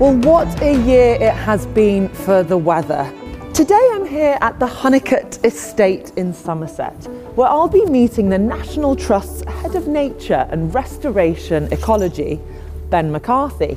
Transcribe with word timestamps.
Well, 0.00 0.16
what 0.16 0.62
a 0.62 0.82
year 0.86 1.18
it 1.20 1.34
has 1.34 1.66
been 1.66 2.08
for 2.08 2.42
the 2.42 2.56
weather. 2.56 3.12
Today 3.52 3.86
I'm 3.92 4.06
here 4.06 4.38
at 4.40 4.58
the 4.58 4.66
Holnicote 4.66 5.44
Estate 5.44 6.12
in 6.16 6.32
Somerset, 6.32 7.04
where 7.36 7.46
I'll 7.46 7.68
be 7.68 7.84
meeting 7.84 8.30
the 8.30 8.38
National 8.38 8.96
Trust's 8.96 9.44
Head 9.46 9.74
of 9.74 9.88
Nature 9.88 10.48
and 10.50 10.74
Restoration 10.74 11.70
Ecology, 11.70 12.40
Ben 12.88 13.12
McCarthy. 13.12 13.76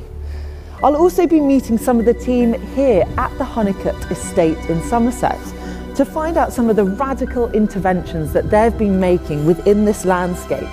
I'll 0.81 0.95
also 0.95 1.27
be 1.27 1.41
meeting 1.41 1.77
some 1.77 1.99
of 1.99 2.05
the 2.05 2.13
team 2.13 2.53
here 2.73 3.03
at 3.17 3.37
the 3.37 3.43
Holnicote 3.43 4.09
Estate 4.09 4.69
in 4.69 4.81
Somerset 4.83 5.41
to 5.97 6.05
find 6.05 6.37
out 6.37 6.53
some 6.53 6.69
of 6.69 6.77
the 6.77 6.85
radical 6.85 7.51
interventions 7.51 8.31
that 8.31 8.49
they've 8.49 8.77
been 8.77 8.97
making 8.97 9.45
within 9.45 9.83
this 9.83 10.05
landscape 10.05 10.69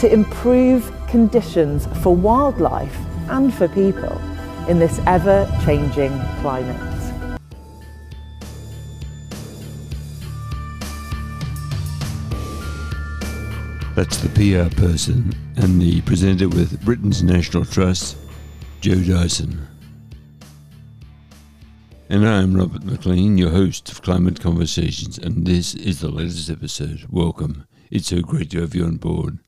to 0.00 0.12
improve 0.12 0.92
conditions 1.06 1.86
for 2.02 2.16
wildlife 2.16 2.98
and 3.28 3.54
for 3.54 3.68
people 3.68 4.20
in 4.68 4.78
this 4.78 5.00
ever 5.06 5.50
changing 5.64 6.12
climate. 6.40 6.76
That's 13.94 14.16
the 14.18 14.28
PR 14.30 14.74
person 14.74 15.34
and 15.56 15.80
the 15.80 16.00
presenter 16.02 16.48
with 16.48 16.82
Britain's 16.84 17.22
National 17.22 17.64
Trust, 17.64 18.16
Joe 18.80 19.02
Dyson. 19.02 19.66
And 22.08 22.26
I'm 22.26 22.54
Robert 22.54 22.84
McLean, 22.84 23.38
your 23.38 23.50
host 23.50 23.90
of 23.90 24.02
Climate 24.02 24.40
Conversations, 24.40 25.18
and 25.18 25.46
this 25.46 25.74
is 25.74 26.00
the 26.00 26.08
latest 26.08 26.50
episode. 26.50 27.06
Welcome. 27.10 27.66
It's 27.90 28.08
so 28.08 28.20
great 28.20 28.50
to 28.50 28.60
have 28.60 28.74
you 28.74 28.84
on 28.84 28.96
board. 28.96 29.38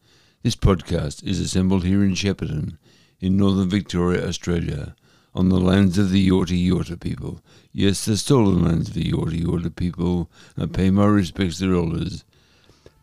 This 0.43 0.57
podcast 0.57 1.25
is 1.25 1.41
assembled 1.41 1.85
here 1.85 2.05
in 2.05 2.15
Shepparton, 2.15 2.79
in 3.21 3.37
northern 3.37 3.71
Victoria, 3.71 4.27
Australia, 4.27 4.95
on 5.35 5.49
the 5.49 5.59
lands 5.59 5.99
of 5.99 6.11
the 6.11 6.29
Yorta 6.29 6.57
Yorta 6.57 7.01
people. 7.01 7.41
Yes, 7.73 8.05
the 8.05 8.17
stolen 8.17 8.63
lands 8.65 8.89
of 8.89 8.95
the 8.95 9.11
Yorta 9.11 9.43
Yorta 9.43 9.75
people. 9.75 10.31
I 10.57 10.67
pay 10.67 10.91
my 10.91 11.07
respects 11.07 11.59
to 11.59 11.67
their 11.67 11.75
elders, 11.75 12.25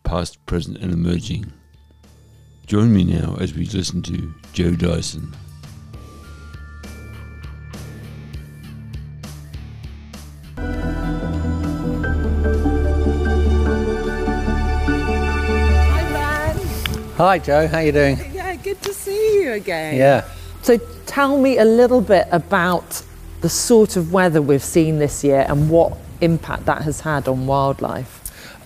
past, 0.02 0.44
present, 0.46 0.78
and 0.78 0.92
emerging. 0.92 1.52
Join 2.66 2.94
me 2.94 3.04
now 3.04 3.36
as 3.38 3.52
we 3.54 3.66
listen 3.66 4.00
to 4.02 4.32
Joe 4.54 4.74
Dyson. 4.74 5.34
Hi, 10.56 10.62
Ben. 16.12 16.56
Hi 17.16 17.38
Joe, 17.38 17.66
how 17.66 17.80
you 17.80 17.92
doing? 17.92 18.16
Yeah, 18.32 18.54
good 18.56 18.80
to 18.82 18.94
see 18.94 19.42
you 19.42 19.52
again. 19.52 19.96
Yeah. 19.96 20.24
So 20.62 20.78
tell 21.12 21.38
me 21.38 21.58
a 21.58 21.64
little 21.64 22.00
bit 22.00 22.26
about 22.32 23.02
the 23.42 23.48
sort 23.48 23.96
of 23.96 24.14
weather 24.14 24.40
we've 24.40 24.64
seen 24.64 24.98
this 24.98 25.22
year 25.22 25.44
and 25.46 25.68
what 25.68 25.94
impact 26.22 26.64
that 26.64 26.80
has 26.80 27.00
had 27.00 27.28
on 27.28 27.46
wildlife. 27.46 28.20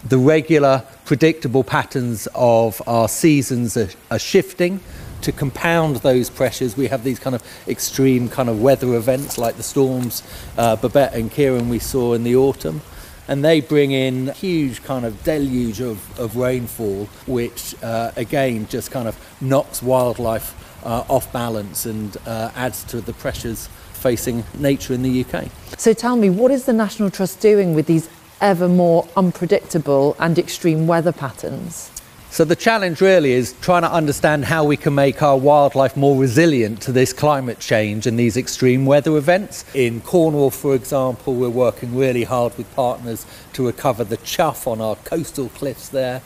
The 0.09 0.19
regular, 0.19 0.85
predictable 1.05 1.65
patterns 1.65 2.29
of 2.37 2.81
our 2.87 3.09
seasons 3.09 3.77
are, 3.77 3.89
are 4.13 4.21
shifting. 4.21 4.79
To 5.23 5.33
compound 5.33 5.97
those 5.97 6.31
pressures, 6.31 6.77
we 6.77 6.87
have 6.87 7.03
these 7.03 7.19
kind 7.19 7.35
of 7.35 7.43
extreme 7.67 8.29
kind 8.29 8.49
of 8.49 8.63
weather 8.63 8.95
events 8.95 9.39
like 9.39 9.57
the 9.57 9.65
storms 9.65 10.23
uh, 10.57 10.77
Babette 10.77 11.15
and 11.15 11.33
Ciarán 11.33 11.69
we 11.69 11.81
saw 11.81 12.13
in 12.13 12.23
the 12.23 12.37
autumn. 12.37 12.81
And 13.27 13.45
they 13.45 13.61
bring 13.61 13.91
in 13.91 14.29
huge 14.35 14.85
kind 14.85 15.05
of 15.05 15.25
deluge 15.25 15.81
of, 15.81 15.99
of 16.21 16.37
rainfall, 16.37 17.07
which 17.27 17.75
uh, 17.83 18.13
again 18.15 18.69
just 18.69 18.93
kind 18.93 19.09
of 19.09 19.19
knocks 19.41 19.83
wildlife 19.83 20.55
uh, 20.87 21.05
off 21.09 21.31
balance 21.33 21.85
and 21.85 22.17
uh, 22.27 22.51
adds 22.55 22.85
to 22.85 23.01
the 23.01 23.13
pressures 23.13 23.69
facing 23.93 24.45
nature 24.59 24.95
in 24.95 25.03
the 25.03 25.25
UK. 25.25 25.49
So 25.77 25.93
tell 25.93 26.17
me, 26.17 26.31
what 26.31 26.51
is 26.51 26.65
the 26.65 26.73
National 26.73 27.11
Trust 27.11 27.41
doing 27.41 27.75
with 27.75 27.87
these 27.87 28.09
ever 28.41 28.69
more 28.69 29.09
unpredictable 29.17 30.17
and 30.19 30.39
extreme 30.39 30.87
weather 30.87 31.13
patterns? 31.13 31.91
So 32.31 32.45
the 32.45 32.57
challenge 32.57 33.01
really 33.01 33.33
is 33.33 33.55
trying 33.63 33.83
to 33.83 33.91
understand 33.91 34.45
how 34.45 34.65
we 34.65 34.77
can 34.77 34.95
make 34.95 35.23
our 35.23 35.39
wildlife 35.39 35.97
more 35.97 36.21
resilient 36.21 36.83
to 36.83 36.93
this 36.93 37.15
climate 37.15 37.61
change 37.61 38.07
and 38.07 38.19
these 38.19 38.37
extreme 38.37 38.85
weather 38.85 39.17
events. 39.17 39.65
In 39.75 40.03
Cornwall, 40.03 40.51
for 40.51 40.75
example, 40.75 41.35
we're 41.35 41.49
working 41.49 41.97
really 41.97 42.25
hard 42.25 42.57
with 42.59 42.73
partners 42.75 43.25
to 43.55 43.67
recover 43.67 44.05
the 44.05 44.19
chough 44.19 44.67
on 44.67 44.83
our 44.83 44.97
coastal 44.97 45.49
cliffs 45.49 45.89
there. 45.89 46.21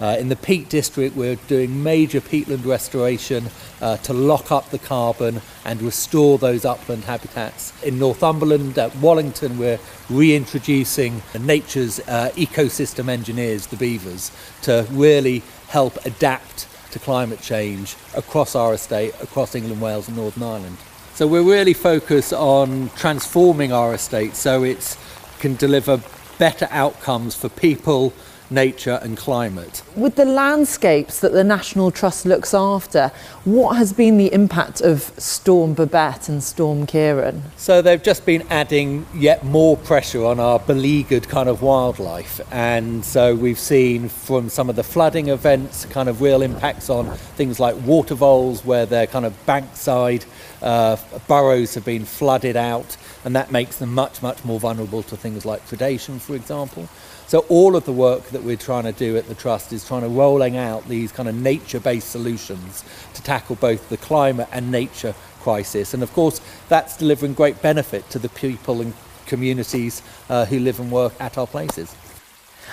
Uh, 0.00 0.16
in 0.18 0.28
the 0.28 0.36
Peak 0.36 0.68
District, 0.68 1.14
we're 1.14 1.36
doing 1.46 1.82
major 1.82 2.20
peatland 2.20 2.66
restoration 2.66 3.48
uh, 3.80 3.96
to 3.98 4.12
lock 4.12 4.50
up 4.50 4.70
the 4.70 4.78
carbon 4.78 5.40
and 5.64 5.80
restore 5.82 6.36
those 6.38 6.64
upland 6.64 7.04
habitats. 7.04 7.72
In 7.82 7.98
Northumberland, 7.98 8.76
at 8.76 8.94
Wallington, 8.96 9.56
we're 9.56 9.78
reintroducing 10.10 11.22
nature's 11.38 12.00
uh, 12.00 12.30
ecosystem 12.34 13.08
engineers, 13.08 13.68
the 13.68 13.76
beavers, 13.76 14.32
to 14.62 14.86
really 14.90 15.42
help 15.68 16.04
adapt 16.04 16.66
to 16.90 16.98
climate 16.98 17.40
change 17.40 17.96
across 18.16 18.54
our 18.54 18.74
estate, 18.74 19.14
across 19.22 19.54
England, 19.54 19.80
Wales, 19.80 20.08
and 20.08 20.16
Northern 20.16 20.42
Ireland. 20.42 20.76
So 21.14 21.28
we're 21.28 21.42
really 21.42 21.74
focused 21.74 22.32
on 22.32 22.90
transforming 22.96 23.72
our 23.72 23.94
estate 23.94 24.34
so 24.34 24.64
it 24.64 24.96
can 25.38 25.54
deliver 25.54 26.00
better 26.38 26.66
outcomes 26.70 27.36
for 27.36 27.48
people, 27.48 28.12
nature 28.54 28.98
and 29.02 29.16
climate. 29.16 29.82
With 29.96 30.14
the 30.14 30.24
landscapes 30.24 31.20
that 31.20 31.32
the 31.32 31.44
National 31.44 31.90
Trust 31.90 32.24
looks 32.24 32.54
after, 32.54 33.10
what 33.44 33.76
has 33.76 33.92
been 33.92 34.16
the 34.16 34.32
impact 34.32 34.80
of 34.80 35.12
Storm 35.18 35.74
Babette 35.74 36.28
and 36.28 36.42
Storm 36.42 36.86
Ciarán? 36.86 37.42
So 37.56 37.82
they've 37.82 38.02
just 38.02 38.24
been 38.24 38.46
adding 38.48 39.06
yet 39.14 39.44
more 39.44 39.76
pressure 39.76 40.24
on 40.24 40.40
our 40.40 40.58
beleaguered 40.58 41.28
kind 41.28 41.48
of 41.48 41.60
wildlife. 41.60 42.40
And 42.52 43.04
so 43.04 43.34
we've 43.34 43.58
seen 43.58 44.08
from 44.08 44.48
some 44.48 44.70
of 44.70 44.76
the 44.76 44.84
flooding 44.84 45.28
events 45.28 45.84
kind 45.86 46.08
of 46.08 46.22
real 46.22 46.42
impacts 46.42 46.88
on 46.88 47.10
things 47.36 47.58
like 47.58 47.74
water 47.82 48.14
voles 48.14 48.64
where 48.64 48.86
their 48.86 49.06
kind 49.06 49.26
of 49.26 49.34
bankside 49.46 50.24
uh, 50.62 50.96
burrows 51.28 51.74
have 51.74 51.84
been 51.84 52.04
flooded 52.04 52.56
out 52.56 52.96
and 53.24 53.34
that 53.34 53.50
makes 53.50 53.76
them 53.76 53.94
much, 53.94 54.22
much 54.22 54.44
more 54.44 54.60
vulnerable 54.60 55.02
to 55.02 55.16
things 55.16 55.44
like 55.44 55.66
predation, 55.66 56.20
for 56.20 56.36
example. 56.36 56.88
So 57.26 57.40
all 57.48 57.74
of 57.74 57.84
the 57.84 57.92
work 57.92 58.24
that 58.28 58.42
we're 58.42 58.56
trying 58.56 58.84
to 58.84 58.92
do 58.92 59.16
at 59.16 59.26
the 59.28 59.34
Trust 59.34 59.72
is 59.72 59.86
trying 59.86 60.02
to 60.02 60.08
rolling 60.08 60.56
out 60.56 60.86
these 60.88 61.10
kind 61.10 61.28
of 61.28 61.34
nature-based 61.34 62.10
solutions 62.10 62.84
to 63.14 63.22
tackle 63.22 63.56
both 63.56 63.88
the 63.88 63.96
climate 63.96 64.48
and 64.52 64.70
nature 64.70 65.14
crisis. 65.40 65.94
And 65.94 66.02
of 66.02 66.12
course, 66.12 66.40
that's 66.68 66.96
delivering 66.96 67.34
great 67.34 67.62
benefit 67.62 68.08
to 68.10 68.18
the 68.18 68.28
people 68.28 68.80
and 68.82 68.92
communities 69.26 70.02
uh, 70.28 70.44
who 70.44 70.58
live 70.58 70.80
and 70.80 70.90
work 70.90 71.14
at 71.18 71.38
our 71.38 71.46
places. 71.46 71.94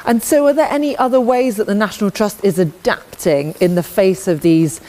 And 0.06 0.24
so, 0.24 0.48
are 0.48 0.54
there 0.54 0.70
any 0.70 0.98
other 0.98 1.22
ways 1.22 1.58
that 1.58 1.68
the 1.68 1.76
National 1.76 2.12
Trust 2.12 2.44
is 2.44 2.58
adapting 2.58 3.56
in 3.60 3.76
the 3.76 3.84
face 3.84 4.28
of 4.28 4.42
these 4.42 4.82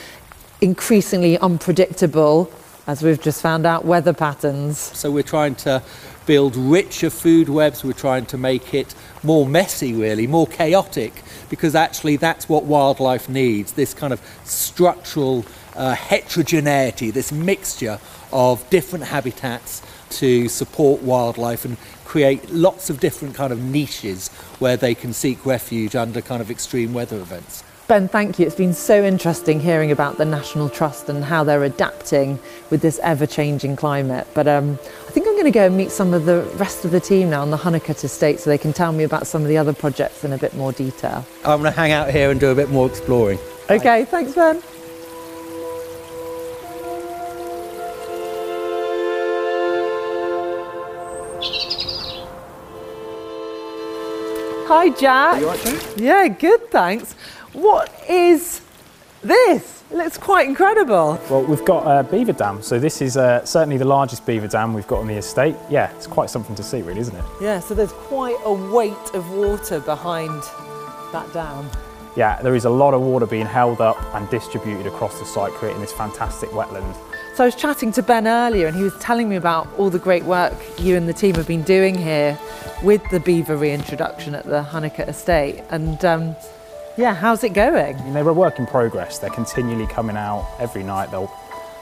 increasingly 0.61 1.37
unpredictable, 1.39 2.51
as 2.87 3.03
we've 3.03 3.21
just 3.21 3.41
found 3.41 3.67
out, 3.67 3.85
weather 3.85 4.13
patterns? 4.13 4.79
So 4.79 5.11
we're 5.11 5.23
trying 5.23 5.55
to 5.57 5.83
build 6.27 6.57
richer 6.57 7.11
food 7.11 7.49
webs, 7.49 7.85
we're 7.85 7.93
trying 7.93 8.27
to 8.27 8.39
make 8.39 8.75
it 8.75 8.95
more 9.23 9.47
messy, 9.47 9.93
really, 9.93 10.27
more 10.27 10.47
chaotic, 10.47 11.23
because 11.49 11.75
actually 11.75 12.17
that's 12.17 12.49
what 12.49 12.65
wildlife 12.65 13.29
needs 13.29 13.73
this 13.73 13.95
kind 13.95 14.13
of 14.13 14.21
structural 14.45 15.45
uh, 15.75 15.95
heterogeneity, 15.95 17.11
this 17.11 17.33
mixture 17.33 17.99
of 18.33 18.69
different 18.71 19.05
habitats 19.05 19.83
to 20.11 20.49
support 20.49 21.03
wildlife 21.03 21.65
and 21.65 21.77
create 22.05 22.51
lots 22.51 22.91
of 22.91 23.01
different 23.01 23.35
kind 23.35 23.53
of 23.53 23.61
niches 23.63 24.29
where 24.59 24.77
they 24.77 24.95
can 24.95 25.13
seek 25.13 25.45
refuge 25.47 25.97
under 25.97 26.21
kind 26.21 26.43
of 26.43 26.51
extreme 26.51 26.93
weather 26.93 27.17
events. 27.17 27.65
Ben, 27.93 28.09
thank 28.09 28.39
you. 28.39 28.47
It's 28.47 28.55
been 28.55 28.73
so 28.73 29.05
interesting 29.05 29.61
hearing 29.61 29.91
about 29.91 30.17
the 30.17 30.25
National 30.25 30.71
Trust 30.71 31.11
and 31.11 31.23
how 31.23 31.45
they're 31.45 31.63
adapting 31.63 32.39
with 32.71 32.81
this 32.81 32.99
ever 33.03 33.27
changing 33.27 33.77
climate. 33.77 34.27
But 34.33 34.49
um, 34.49 34.79
I 35.07 35.11
think 35.11 35.27
I'm 35.27 35.35
going 35.35 35.45
to 35.45 35.51
go 35.51 35.67
and 35.67 35.77
meet 35.77 35.91
some 35.91 36.15
of 36.15 36.25
the 36.25 36.41
rest 36.55 36.87
of 36.87 36.91
the 36.91 37.01
team 37.01 37.29
now 37.29 37.43
on 37.43 37.51
the 37.51 37.59
Holnicote 37.59 38.03
estate 38.03 38.41
so 38.41 38.49
they 38.49 38.57
can 38.57 38.73
tell 38.73 38.93
me 38.93 39.05
about 39.05 39.27
some 39.27 39.43
of 39.43 39.49
the 39.49 39.59
other 39.59 39.75
projects 39.75 40.25
in 40.25 40.33
a 40.33 40.39
bit 40.39 40.55
more 40.55 40.73
detail. 40.73 41.27
I'm 41.45 41.61
going 41.61 41.71
to 41.71 41.79
hang 41.79 41.93
out 41.93 42.11
here 42.11 42.31
and 42.31 42.41
do 42.41 42.51
a 42.51 42.55
bit 42.55 42.71
more 42.71 42.89
exploring. 42.89 43.39
Okay, 43.69 44.07
thanks, 44.07 44.35
Ben. 44.35 44.63
Hi, 54.75 54.89
Jack. 54.89 55.39
You 55.39 55.49
all 55.51 55.57
right, 55.57 55.99
Yeah, 55.99 56.29
good, 56.29 56.71
thanks. 56.71 57.15
What 57.53 57.93
is 58.09 58.63
this? 59.23 59.83
It 59.91 59.97
looks 59.97 60.17
quite 60.17 60.49
incredible. 60.49 61.21
Well, 61.29 61.45
we've 61.45 61.65
got 61.67 61.87
a 61.87 62.03
beaver 62.03 62.33
dam. 62.33 62.63
So 62.63 62.79
this 62.79 63.03
is 63.03 63.19
uh, 63.19 63.45
certainly 63.45 63.77
the 63.77 63.85
largest 63.85 64.25
beaver 64.25 64.49
dam 64.49 64.73
we've 64.73 64.87
got 64.87 65.01
on 65.01 65.07
the 65.07 65.17
estate. 65.17 65.55
Yeah, 65.69 65.95
it's 65.97 66.07
quite 66.07 66.31
something 66.31 66.57
to 66.57 66.63
see, 66.63 66.81
really, 66.81 67.01
isn't 67.01 67.15
it? 67.15 67.25
Yeah, 67.43 67.61
so 67.61 67.75
there's 67.75 67.93
quite 67.93 68.39
a 68.45 68.53
weight 68.53 69.15
of 69.15 69.31
water 69.33 69.81
behind 69.81 70.43
that 71.13 71.31
dam. 71.35 71.69
Yeah, 72.17 72.41
there 72.41 72.55
is 72.55 72.65
a 72.65 72.71
lot 72.71 72.95
of 72.95 73.03
water 73.03 73.27
being 73.27 73.47
held 73.47 73.81
up 73.81 74.03
and 74.15 74.29
distributed 74.31 74.87
across 74.87 75.19
the 75.19 75.27
site, 75.27 75.53
creating 75.53 75.81
this 75.81 75.93
fantastic 75.93 76.51
wetland. 76.51 76.95
So 77.35 77.45
I 77.45 77.47
was 77.47 77.55
chatting 77.55 77.93
to 77.93 78.03
Ben 78.03 78.27
earlier 78.27 78.67
and 78.67 78.77
he 78.77 78.83
was 78.83 78.97
telling 78.99 79.29
me 79.29 79.37
about 79.37 79.67
all 79.79 79.89
the 79.89 79.99
great 79.99 80.25
work 80.25 80.55
you 80.79 80.97
and 80.97 81.09
the 81.09 81.15
team 81.15 81.35
have 81.37 81.47
been 81.47 81.63
doing 81.63 81.97
here 81.97 82.39
with 82.83 83.03
the 83.11 83.21
beaver 83.21 83.57
reintroduction 83.57 84.35
at 84.35 84.45
the 84.45 84.63
Holnicote 84.63 85.09
estate. 85.09 85.65
And 85.71 86.05
um, 86.05 86.37
yeah, 86.97 87.15
how's 87.15 87.43
it 87.45 87.55
going? 87.55 88.13
They're 88.13 88.29
a 88.29 88.33
work 88.33 88.59
in 88.59 88.67
progress. 88.67 89.19
They're 89.19 89.31
continually 89.31 89.87
coming 89.87 90.17
out 90.17 90.47
every 90.59 90.83
night. 90.83 91.11
They'll 91.11 91.33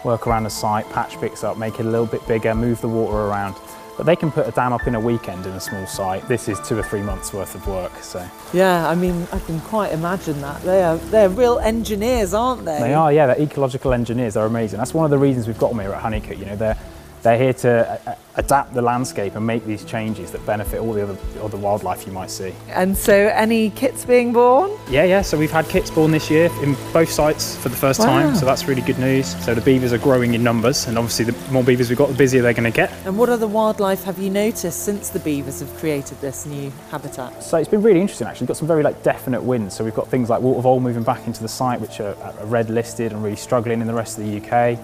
work 0.04 0.26
around 0.26 0.44
the 0.44 0.50
site, 0.50 0.88
patch 0.90 1.20
bits 1.20 1.44
up, 1.44 1.58
make 1.58 1.74
it 1.74 1.86
a 1.86 1.88
little 1.88 2.06
bit 2.06 2.26
bigger, 2.26 2.54
move 2.54 2.80
the 2.80 2.88
water 2.88 3.16
around. 3.16 3.56
But 3.96 4.06
they 4.06 4.16
can 4.16 4.30
put 4.30 4.48
a 4.48 4.50
dam 4.52 4.72
up 4.72 4.86
in 4.86 4.94
a 4.94 5.00
weekend 5.00 5.44
in 5.44 5.52
a 5.52 5.60
small 5.60 5.86
site. 5.86 6.26
This 6.26 6.48
is 6.48 6.58
two 6.66 6.78
or 6.78 6.82
three 6.82 7.02
months 7.02 7.34
worth 7.34 7.54
of 7.54 7.66
work. 7.66 7.92
So 8.02 8.26
Yeah, 8.54 8.88
I 8.88 8.94
mean, 8.94 9.26
I 9.30 9.38
can 9.40 9.60
quite 9.60 9.92
imagine 9.92 10.40
that. 10.40 10.62
They 10.62 10.82
are, 10.82 10.96
they're 10.96 11.28
real 11.28 11.58
engineers, 11.58 12.32
aren't 12.32 12.64
they? 12.64 12.78
they 12.78 12.94
are, 12.94 13.12
yeah, 13.12 13.26
they're 13.26 13.40
ecological 13.40 13.92
engineers. 13.92 14.34
They're 14.34 14.46
amazing. 14.46 14.78
That's 14.78 14.94
one 14.94 15.04
of 15.04 15.10
the 15.10 15.18
reasons 15.18 15.46
we've 15.46 15.58
got 15.58 15.70
them 15.70 15.80
here 15.80 15.92
at 15.92 16.02
Holnicote. 16.02 16.38
You 16.38 16.46
know, 16.46 16.56
they're 16.56 16.78
they're 17.22 17.38
here 17.38 17.52
to 17.52 18.00
uh, 18.06 18.14
adapt 18.37 18.72
the 18.72 18.81
landscape 18.81 19.34
and 19.34 19.46
make 19.46 19.64
these 19.67 19.84
changes 19.84 20.31
that 20.31 20.44
benefit 20.46 20.81
all 20.81 20.93
the 20.93 21.02
other 21.02 21.17
other 21.43 21.58
wildlife 21.58 22.06
you 22.06 22.12
might 22.12 22.31
see. 22.31 22.55
And 22.69 22.96
so, 22.96 23.12
any 23.14 23.70
kits 23.70 24.05
being 24.05 24.32
born? 24.32 24.70
Yeah, 24.88 25.05
yeah. 25.05 25.22
So 25.22 25.37
we've 25.38 25.50
had 25.50 25.67
kits 25.69 25.90
born 25.90 26.11
this 26.11 26.31
year 26.31 26.50
in 26.62 26.76
both 26.93 27.11
sites 27.11 27.56
for 27.56 27.69
the 27.69 27.76
first 27.76 28.00
Wow. 28.00 28.06
time. 28.06 28.34
So 28.37 28.46
that's 28.46 28.67
really 28.67 28.82
good 28.82 28.99
news. 28.99 29.37
So 29.44 29.55
the 29.55 29.61
beavers 29.61 29.93
are 29.93 29.99
growing 29.99 30.34
in 30.34 30.43
numbers, 30.43 30.87
and 30.87 30.96
obviously 30.96 31.26
the 31.26 31.52
more 31.52 31.62
beavers 31.62 31.88
we've 31.90 31.99
got, 31.99 32.08
the 32.08 32.14
busier 32.14 32.40
they're 32.43 32.55
going 32.55 32.70
to 32.70 32.76
get. 32.76 32.90
And 33.05 33.19
what 33.19 33.28
other 33.28 33.46
wildlife 33.49 34.05
have 34.05 34.19
you 34.19 34.31
noticed 34.31 34.84
since 34.84 35.11
the 35.11 35.19
beavers 35.20 35.61
have 35.61 35.75
created 35.76 36.20
this 36.20 36.46
new 36.46 36.72
habitat? 36.90 37.43
So 37.43 37.58
it's 37.58 37.69
been 37.69 37.82
really 37.82 38.00
interesting 38.00 38.26
actually. 38.26 38.44
We've 38.44 38.49
got 38.49 38.56
some 38.56 38.69
very 38.69 38.82
like 38.82 39.02
definite 39.02 39.43
wins. 39.43 39.75
So 39.75 39.84
we've 39.84 39.94
got 39.94 40.08
things 40.08 40.31
like 40.31 40.40
water 40.40 40.61
vole 40.62 40.81
moving 40.81 41.02
back 41.02 41.26
into 41.26 41.43
the 41.43 41.49
site, 41.49 41.81
which 41.81 42.00
are, 42.00 42.14
are 42.22 42.46
red 42.46 42.70
listed 42.70 43.12
and 43.12 43.22
really 43.22 43.37
struggling 43.37 43.81
in 43.81 43.87
the 43.87 43.94
rest 43.94 44.19
of 44.19 44.25
the 44.25 44.37
UK. 44.38 44.78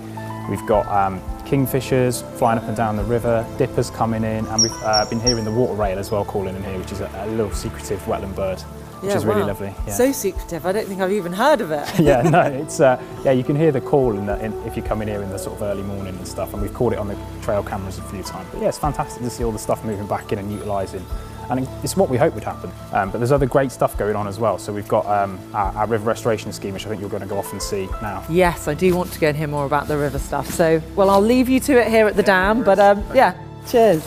We've 0.51 0.67
got 0.67 0.87
um, 0.89 1.21
kingfishers 1.47 2.23
flying 2.39 2.59
up 2.59 2.65
and 2.67 2.77
down 2.77 2.97
the 2.97 3.05
river, 3.05 3.47
dippers 3.57 3.91
coming 3.91 4.25
in, 4.25 4.45
and 4.47 4.63
we've 4.63 4.73
uh, 4.83 5.05
been 5.09 5.21
hearing 5.21 5.45
the 5.45 5.53
water 5.53 5.75
rail 5.75 5.99
as 5.99 6.11
well 6.11 6.25
calling 6.25 6.55
in 6.57 6.63
here, 6.65 6.79
which 6.79 6.93
is 6.93 7.01
a, 7.01 7.11
a 7.15 7.27
little 7.29 7.53
secretive 7.53 8.01
wetland 8.01 8.35
bird, 8.35 8.61
which 9.01 9.11
Yeah, 9.11 9.17
is 9.17 9.25
really 9.25 9.41
wow. 9.43 9.47
lovely. 9.49 9.75
Yeah. 9.87 9.93
So 9.95 10.13
secretive, 10.13 10.67
I 10.67 10.73
don't 10.73 10.87
think 10.87 11.01
I've 11.01 11.13
even 11.13 11.33
heard 11.33 11.61
of 11.61 11.71
it. 11.71 11.89
yeah, 12.01 12.23
no, 12.23 12.41
it's 12.63 12.81
uh, 12.81 13.01
yeah. 13.25 13.31
You 13.33 13.45
can 13.45 13.57
hear 13.57 13.71
the 13.73 13.81
call 13.81 14.17
in 14.19 14.27
the, 14.27 14.39
in, 14.45 14.53
if 14.67 14.77
you 14.77 14.83
come 14.83 15.01
in 15.03 15.09
here 15.09 15.23
in 15.23 15.31
the 15.31 15.39
sort 15.39 15.57
of 15.57 15.63
early 15.63 15.83
morning 15.83 16.17
and 16.17 16.27
stuff, 16.29 16.53
and 16.53 16.61
we've 16.63 16.75
caught 16.75 16.93
it 16.93 16.99
on 16.99 17.09
the 17.09 17.17
trail 17.43 17.63
cameras 17.63 17.99
a 17.99 18.03
few 18.03 18.23
times. 18.23 18.49
But 18.53 18.61
yeah, 18.63 18.69
it's 18.69 18.79
fantastic 18.79 19.23
to 19.23 19.31
see 19.31 19.45
all 19.45 19.53
the 19.53 19.59
stuff 19.59 19.85
moving 19.85 20.07
back 20.07 20.33
in 20.33 20.39
and 20.39 20.51
utilising, 20.53 21.05
and 21.51 21.69
it's 21.83 21.97
what 21.97 22.09
we 22.09 22.17
hope 22.17 22.35
would 22.35 22.45
happen. 22.45 22.71
Um, 22.93 23.11
but 23.11 23.19
there's 23.19 23.33
other 23.33 23.47
great 23.47 23.73
stuff 23.73 23.97
going 23.97 24.17
on 24.17 24.27
as 24.27 24.39
well. 24.39 24.59
So 24.59 24.73
we've 24.73 24.89
got 24.89 25.07
um, 25.07 25.39
our, 25.55 25.73
our 25.77 25.87
river 25.87 26.05
restoration 26.05 26.53
scheme, 26.53 26.75
which 26.75 26.87
I 26.87 26.89
think 26.89 27.01
you're 27.01 27.11
going 27.11 27.23
to 27.23 27.29
go 27.29 27.39
off 27.39 27.53
and 27.53 27.63
see 27.63 27.87
now. 28.03 28.25
Yes, 28.29 28.69
I 28.69 28.75
do 28.75 28.95
want 28.97 29.13
to 29.13 29.21
go 29.21 29.29
and 29.29 29.37
hear 29.37 29.47
more 29.47 29.67
about 29.67 29.89
the 29.89 29.97
river 29.97 30.19
stuff. 30.19 30.49
So, 30.49 30.83
well, 30.95 31.11
I'll 31.11 31.21
leave 31.21 31.49
you 31.49 31.61
to 31.61 31.81
it 31.81 31.89
here 31.89 32.07
at 32.07 32.17
the 32.17 32.23
dam, 32.23 32.63
but 32.63 32.79
um, 32.79 33.05
yeah, 33.15 33.35
cheers. 33.67 34.03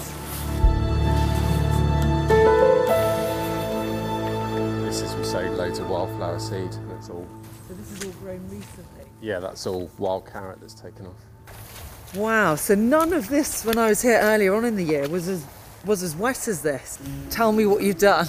This 4.86 5.02
is 5.02 5.16
we 5.16 5.24
sowed 5.24 5.58
loads 5.58 5.80
of 5.80 5.90
wildflower 5.90 6.40
seed. 6.40 6.72
That's 6.90 7.10
all. 7.10 7.28
So 7.68 7.74
this 7.76 7.92
is 7.92 8.06
all 8.06 8.12
grown 8.22 8.42
recently. 8.50 9.06
Yeah, 9.22 9.40
that's 9.40 9.68
all 9.68 9.90
wild 9.98 10.26
carrot 10.32 10.60
that's 10.62 10.74
taken 10.74 11.06
off. 11.06 12.16
Wow, 12.16 12.56
so 12.56 12.74
none 12.74 13.14
of 13.14 13.30
this 13.30 13.64
when 13.64 13.78
I 13.78 13.88
was 13.90 14.02
here 14.02 14.20
earlier 14.20 14.56
on 14.56 14.66
in 14.66 14.76
the 14.76 14.84
year 14.84 15.08
was 15.08 15.28
as 15.28 15.46
was 15.86 16.04
as 16.04 16.16
wet 16.16 16.48
as 16.48 16.62
this. 16.62 17.00
Tell 17.30 17.52
me 17.52 17.66
what 17.66 17.82
you've 17.84 17.98
done. 18.00 18.28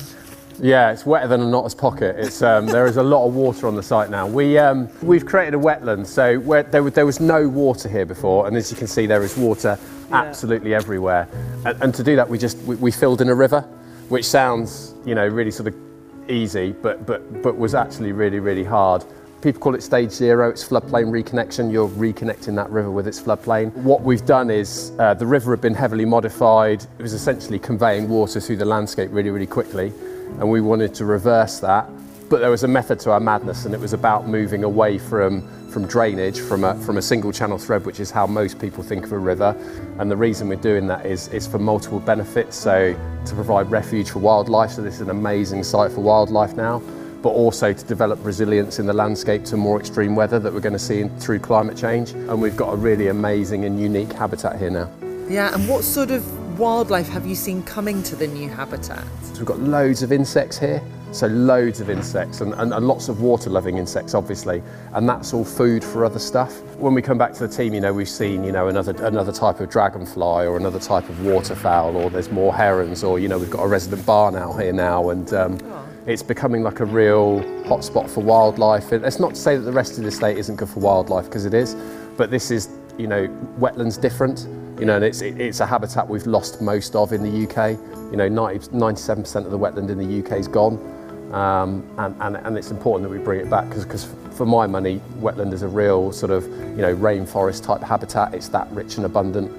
Yeah, 0.63 0.91
it's 0.93 1.07
wetter 1.07 1.27
than 1.27 1.41
a 1.41 1.47
knotter's 1.47 1.75
pocket. 1.75 2.17
It's 2.19 2.43
um, 2.43 2.67
there 2.67 2.87
is 2.87 2.99
a 2.99 3.03
lot 3.03 3.27
of 3.27 3.35
water 3.35 3.67
on 3.67 3.77
the 3.77 3.83
site 3.83 4.11
now. 4.11 4.27
We 4.27 4.59
um, 4.59 4.89
we've 5.03 5.25
created 5.25 5.55
a 5.55 5.59
wetland, 5.59 6.07
so 6.07 6.39
where 6.41 6.63
there, 6.65 6.83
was- 6.83 6.93
there 6.93 7.07
was 7.07 7.19
no 7.19 7.49
water 7.49 7.89
here 7.89 8.05
before, 8.05 8.47
and 8.47 8.57
as 8.57 8.71
you 8.71 8.77
can 8.77 8.87
see, 8.87 9.07
there 9.07 9.23
is 9.23 9.37
water 9.39 9.79
absolutely 10.13 10.75
everywhere. 10.75 11.29
And, 11.65 11.83
and 11.83 11.95
to 11.95 12.03
do 12.03 12.15
that, 12.17 12.29
we 12.29 12.37
just 12.37 12.59
we, 12.59 12.77
we 12.77 12.91
filled 12.91 13.23
in 13.23 13.29
a 13.31 13.35
river, 13.35 13.63
which 14.11 14.27
sounds 14.27 14.95
you 15.07 15.15
know 15.15 15.27
really 15.27 15.51
sort 15.51 15.69
of 15.69 15.75
easy, 16.29 16.73
but 16.73 17.07
but 17.07 17.43
but 17.43 17.57
was 17.57 17.75
actually 17.75 18.13
really 18.13 18.39
really 18.41 18.65
hard. 18.65 19.03
People 19.43 19.59
call 19.59 19.75
it 19.75 19.83
stage 19.83 20.11
zero. 20.11 20.51
It's 20.51 20.63
floodplain 20.63 21.07
reconnection. 21.07 21.73
You're 21.73 21.89
reconnecting 21.89 22.55
that 22.57 22.69
river 22.69 22.91
with 22.91 23.09
its 23.09 23.19
floodplain. 23.19 23.73
What 23.77 24.03
we've 24.03 24.25
done 24.27 24.51
is 24.51 24.93
uh, 24.99 25.15
the 25.15 25.27
river 25.27 25.53
had 25.53 25.63
been 25.63 25.73
heavily 25.73 26.05
modified. 26.05 26.85
It 26.99 27.03
was 27.03 27.15
essentially 27.15 27.59
conveying 27.59 28.07
water 28.07 28.39
through 28.39 28.57
the 28.57 28.67
landscape 28.67 29.09
really, 29.13 29.31
really 29.31 29.47
quickly, 29.47 29.95
and 30.39 30.51
we 30.51 30.61
wanted 30.61 30.95
to 30.97 31.07
reverse 31.07 31.59
that. 31.61 31.89
But 32.29 32.41
there 32.41 32.51
was 32.51 32.65
a 32.65 32.69
method 32.69 33.01
to 33.01 33.13
our 33.13 33.21
madness, 33.21 33.65
and 33.65 33.75
it 33.75 33.81
was 33.81 33.95
about 33.95 34.29
moving 34.29 34.63
away 34.63 34.99
from 34.99 35.49
from 35.71 35.87
drainage 35.87 36.41
from 36.41 36.65
a 36.65 36.75
from 36.75 36.99
a 36.99 37.03
single 37.03 37.33
channel 37.33 37.57
thread, 37.57 37.87
which 37.87 37.99
is 37.99 38.11
how 38.11 38.27
most 38.27 38.59
people 38.59 38.85
think 38.85 39.05
of 39.05 39.13
a 39.13 39.19
river. 39.19 39.57
And 39.99 40.11
the 40.11 40.17
reason 40.19 40.49
we're 40.49 40.57
doing 40.57 40.87
that 40.89 41.07
is 41.07 41.29
is 41.29 41.47
for 41.47 41.59
multiple 41.59 42.01
benefits. 42.01 42.57
So 42.57 42.95
to 43.25 43.35
provide 43.35 43.71
refuge 43.71 44.11
for 44.11 44.19
wildlife. 44.19 44.73
So 44.73 44.83
this 44.83 44.97
is 44.97 45.01
an 45.01 45.11
amazing 45.11 45.65
site 45.65 45.93
for 45.93 46.03
wildlife 46.03 46.57
now 46.57 46.83
but 47.23 47.31
also 47.31 47.73
to 47.73 47.85
develop 47.85 48.19
resilience 48.23 48.79
in 48.79 48.87
the 48.87 48.93
landscape 48.93 49.45
to 49.45 49.57
more 49.57 49.79
extreme 49.79 50.15
weather 50.15 50.39
that 50.39 50.53
we're 50.53 50.61
going 50.61 50.73
to 50.73 50.79
see 50.79 51.01
in, 51.01 51.21
through 51.21 51.39
climate 51.39 51.77
change. 51.77 52.11
And 52.13 52.41
we've 52.41 52.57
got 52.57 52.73
a 52.73 52.77
really 52.77 53.09
amazing 53.09 53.65
and 53.65 53.81
unique 53.81 54.13
habitat 54.13 54.59
here 54.59 54.71
now. 54.71 54.91
Yeah, 55.29 55.55
and 55.55 55.69
what 55.69 55.85
sort 55.85 56.11
of 56.11 56.59
wildlife 56.59 57.09
have 57.09 57.27
you 57.27 57.35
seen 57.35 57.63
coming 57.63 58.03
to 58.05 58.17
the 58.17 58.27
new 58.27 58.49
habitat? 58.49 59.05
So 59.23 59.35
we've 59.35 59.45
got 59.47 59.61
loads 59.61 60.03
of 60.03 60.13
insects 60.13 60.59
here. 60.59 60.83
So 61.13 61.27
loads 61.27 61.81
of 61.81 61.91
insects 61.91 62.41
and, 62.41 62.55
and, 62.55 62.73
and 62.73 62.87
lots 62.87 63.09
of 63.09 63.21
water-loving 63.21 63.79
insects, 63.79 64.15
obviously, 64.15 64.63
and 64.95 65.09
that's 65.09 65.35
all 65.35 65.45
food 65.45 65.83
for 65.83 66.05
other 66.05 66.21
stuff. 66.21 66.63
When 66.77 66.95
we 66.95 67.03
come 67.03 67.19
back 67.19 67.33
to 67.33 67.49
the 67.49 67.53
team, 67.53 67.75
you 67.75 67.81
know, 67.81 67.93
we've 67.93 68.09
seen, 68.09 68.45
you 68.45 68.53
know, 68.53 68.69
another 68.69 68.93
another 69.05 69.33
type 69.33 69.59
of 69.59 69.69
dragonfly 69.69 70.47
or 70.47 70.57
another 70.57 70.79
type 70.79 71.09
of 71.09 71.25
waterfowl, 71.25 71.97
or 71.97 72.11
there's 72.11 72.31
more 72.31 72.55
herons, 72.55 73.03
or 73.03 73.19
you 73.19 73.27
know, 73.27 73.41
we've 73.41 73.51
got 73.51 73.65
a 73.65 73.67
resident 73.67 74.07
barn 74.07 74.37
out 74.37 74.53
here 74.63 74.73
now, 74.73 75.11
and 75.11 75.35
um, 75.35 75.59
it's 76.07 76.23
becoming 76.23 76.63
like 76.63 76.81
a 76.81 76.85
real 76.85 77.41
hotspot 77.65 78.09
for 78.09 78.21
wildlife. 78.23 78.93
And 78.93 79.05
it's 79.05 79.21
not 79.21 79.31
to 79.35 79.41
say 79.41 79.57
that 79.57 79.63
the 79.63 79.73
rest 79.73 79.99
of 79.99 80.05
the 80.05 80.11
state 80.11 80.39
isn't 80.39 80.57
good 80.57 80.69
for 80.69 80.81
wildlife, 80.81 81.27
because 81.27 81.45
it 81.45 81.55
is, 81.55 81.77
but 82.17 82.31
this 82.31 82.51
is, 82.51 82.69
you 82.99 83.07
know, 83.07 83.29
wetlands 83.59 84.01
different. 84.01 84.47
You 84.79 84.87
know, 84.87 84.97
and 84.97 85.05
it's, 85.05 85.21
it- 85.21 85.39
it's 85.39 85.61
a 85.61 85.67
habitat 85.67 86.09
we've 86.09 86.27
lost 86.27 86.63
most 86.63 86.97
of 86.97 87.13
in 87.13 87.23
the 87.23 87.47
UK. 87.49 87.79
You 88.11 88.17
know, 88.17 88.29
90, 88.29 88.69
97% 88.69 89.45
of 89.45 89.51
the 89.51 89.59
wetland 89.59 89.91
in 89.91 89.99
the 89.99 90.21
UK 90.25 90.39
is 90.39 90.49
gone. 90.49 90.79
Um, 91.35 91.85
and, 91.99 92.15
and, 92.21 92.37
and 92.39 92.59
it's 92.59 92.71
important 92.73 93.09
that 93.09 93.17
we 93.17 93.23
bring 93.23 93.39
it 93.41 93.49
back 93.51 93.69
because 93.69 94.09
for 94.33 94.47
my 94.47 94.67
money, 94.67 95.01
wetland 95.21 95.53
is 95.53 95.63
a 95.63 95.69
real 95.69 96.11
sort 96.13 96.33
of, 96.33 96.45
you 96.47 96.77
know, 96.83 96.97
rainforest 96.97 97.63
type 97.65 97.83
habitat. 97.83 98.35
It's 98.35 98.49
that 98.49 98.69
rich 98.73 98.97
and 98.97 99.05
abundant. 99.07 99.53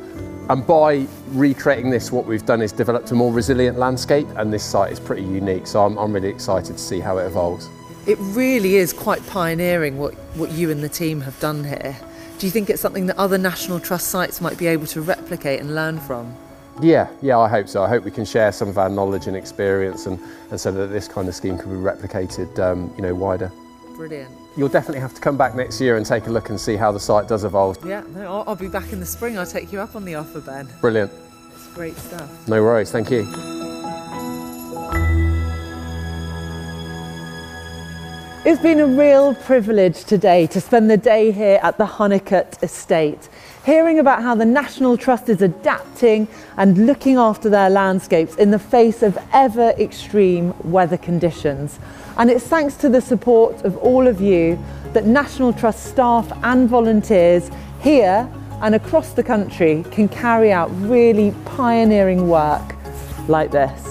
And 0.49 0.65
by 0.65 1.07
recreating 1.29 1.89
this, 1.89 2.11
what 2.11 2.25
we've 2.25 2.45
done 2.45 2.61
is 2.61 2.71
developed 2.71 3.11
a 3.11 3.15
more 3.15 3.31
resilient 3.31 3.77
landscape 3.77 4.27
and 4.35 4.51
this 4.51 4.63
site 4.63 4.91
is 4.91 4.99
pretty 4.99 5.23
unique. 5.23 5.67
So 5.67 5.85
I'm, 5.85 5.97
I'm 5.97 6.11
really 6.11 6.29
excited 6.29 6.77
to 6.77 6.83
see 6.83 6.99
how 6.99 7.17
it 7.19 7.25
evolves. 7.25 7.69
It 8.07 8.17
really 8.19 8.75
is 8.75 8.93
quite 8.93 9.25
pioneering 9.27 9.97
what, 9.97 10.13
what 10.35 10.51
you 10.51 10.71
and 10.71 10.83
the 10.83 10.89
team 10.89 11.21
have 11.21 11.39
done 11.39 11.63
here. 11.63 11.95
Do 12.39 12.47
you 12.47 12.51
think 12.51 12.69
it's 12.69 12.81
something 12.81 13.05
that 13.05 13.17
other 13.17 13.37
National 13.37 13.79
Trust 13.79 14.07
sites 14.07 14.41
might 14.41 14.57
be 14.57 14.65
able 14.65 14.87
to 14.87 15.01
replicate 15.01 15.59
and 15.59 15.75
learn 15.75 15.99
from? 15.99 16.35
Yeah, 16.81 17.07
yeah, 17.21 17.37
I 17.37 17.47
hope 17.47 17.69
so. 17.69 17.83
I 17.83 17.87
hope 17.87 18.03
we 18.03 18.11
can 18.11 18.25
share 18.25 18.51
some 18.51 18.67
of 18.67 18.79
our 18.79 18.89
knowledge 18.89 19.27
and 19.27 19.37
experience 19.37 20.07
and, 20.07 20.19
and 20.49 20.59
so 20.59 20.71
that 20.71 20.87
this 20.87 21.07
kind 21.07 21.27
of 21.27 21.35
scheme 21.35 21.57
can 21.57 21.69
be 21.69 21.77
replicated, 21.77 22.57
um, 22.57 22.91
you 22.95 23.03
know, 23.03 23.13
wider. 23.13 23.51
Brilliant. 23.95 24.40
You'll 24.57 24.69
definitely 24.69 24.99
have 24.99 25.13
to 25.13 25.21
come 25.21 25.37
back 25.37 25.55
next 25.55 25.79
year 25.79 25.95
and 25.95 26.05
take 26.05 26.27
a 26.27 26.29
look 26.29 26.49
and 26.49 26.59
see 26.59 26.75
how 26.75 26.91
the 26.91 26.99
site 26.99 27.27
does 27.27 27.45
evolve. 27.45 27.77
Yeah, 27.85 28.03
no, 28.13 28.21
I'll, 28.23 28.43
I'll 28.47 28.55
be 28.55 28.67
back 28.67 28.91
in 28.91 28.99
the 28.99 29.05
spring. 29.05 29.37
I'll 29.37 29.45
take 29.45 29.71
you 29.71 29.79
up 29.79 29.95
on 29.95 30.03
the 30.03 30.15
offer, 30.15 30.41
Ben. 30.41 30.67
Brilliant. 30.81 31.11
It's 31.53 31.67
great 31.67 31.95
stuff. 31.95 32.47
No 32.49 32.61
worries. 32.61 32.91
Thank 32.91 33.09
you. 33.11 33.21
It's 38.43 38.61
been 38.61 38.79
a 38.79 38.87
real 38.87 39.35
privilege 39.35 40.03
today 40.03 40.47
to 40.47 40.59
spend 40.59 40.89
the 40.89 40.97
day 40.97 41.31
here 41.31 41.59
at 41.61 41.77
the 41.77 41.85
Holnicote 41.85 42.61
Estate, 42.63 43.29
hearing 43.65 43.99
about 43.99 44.23
how 44.23 44.33
the 44.33 44.45
National 44.45 44.97
Trust 44.97 45.29
is 45.29 45.41
adapting 45.41 46.27
and 46.57 46.85
looking 46.87 47.17
after 47.17 47.49
their 47.49 47.69
landscapes 47.69 48.35
in 48.35 48.51
the 48.51 48.59
face 48.59 49.03
of 49.03 49.17
ever 49.33 49.69
extreme 49.77 50.53
weather 50.71 50.97
conditions. 50.97 51.79
And 52.17 52.29
it's 52.29 52.47
thanks 52.47 52.75
to 52.77 52.89
the 52.89 53.01
support 53.01 53.63
of 53.63 53.77
all 53.77 54.07
of 54.07 54.19
you 54.19 54.57
that 54.93 55.05
National 55.05 55.53
Trust 55.53 55.85
staff 55.85 56.31
and 56.43 56.67
volunteers 56.67 57.49
here 57.81 58.29
and 58.61 58.75
across 58.75 59.13
the 59.13 59.23
country 59.23 59.83
can 59.91 60.07
carry 60.07 60.51
out 60.51 60.69
really 60.81 61.33
pioneering 61.45 62.27
work 62.27 62.75
like 63.27 63.51
this. 63.51 63.90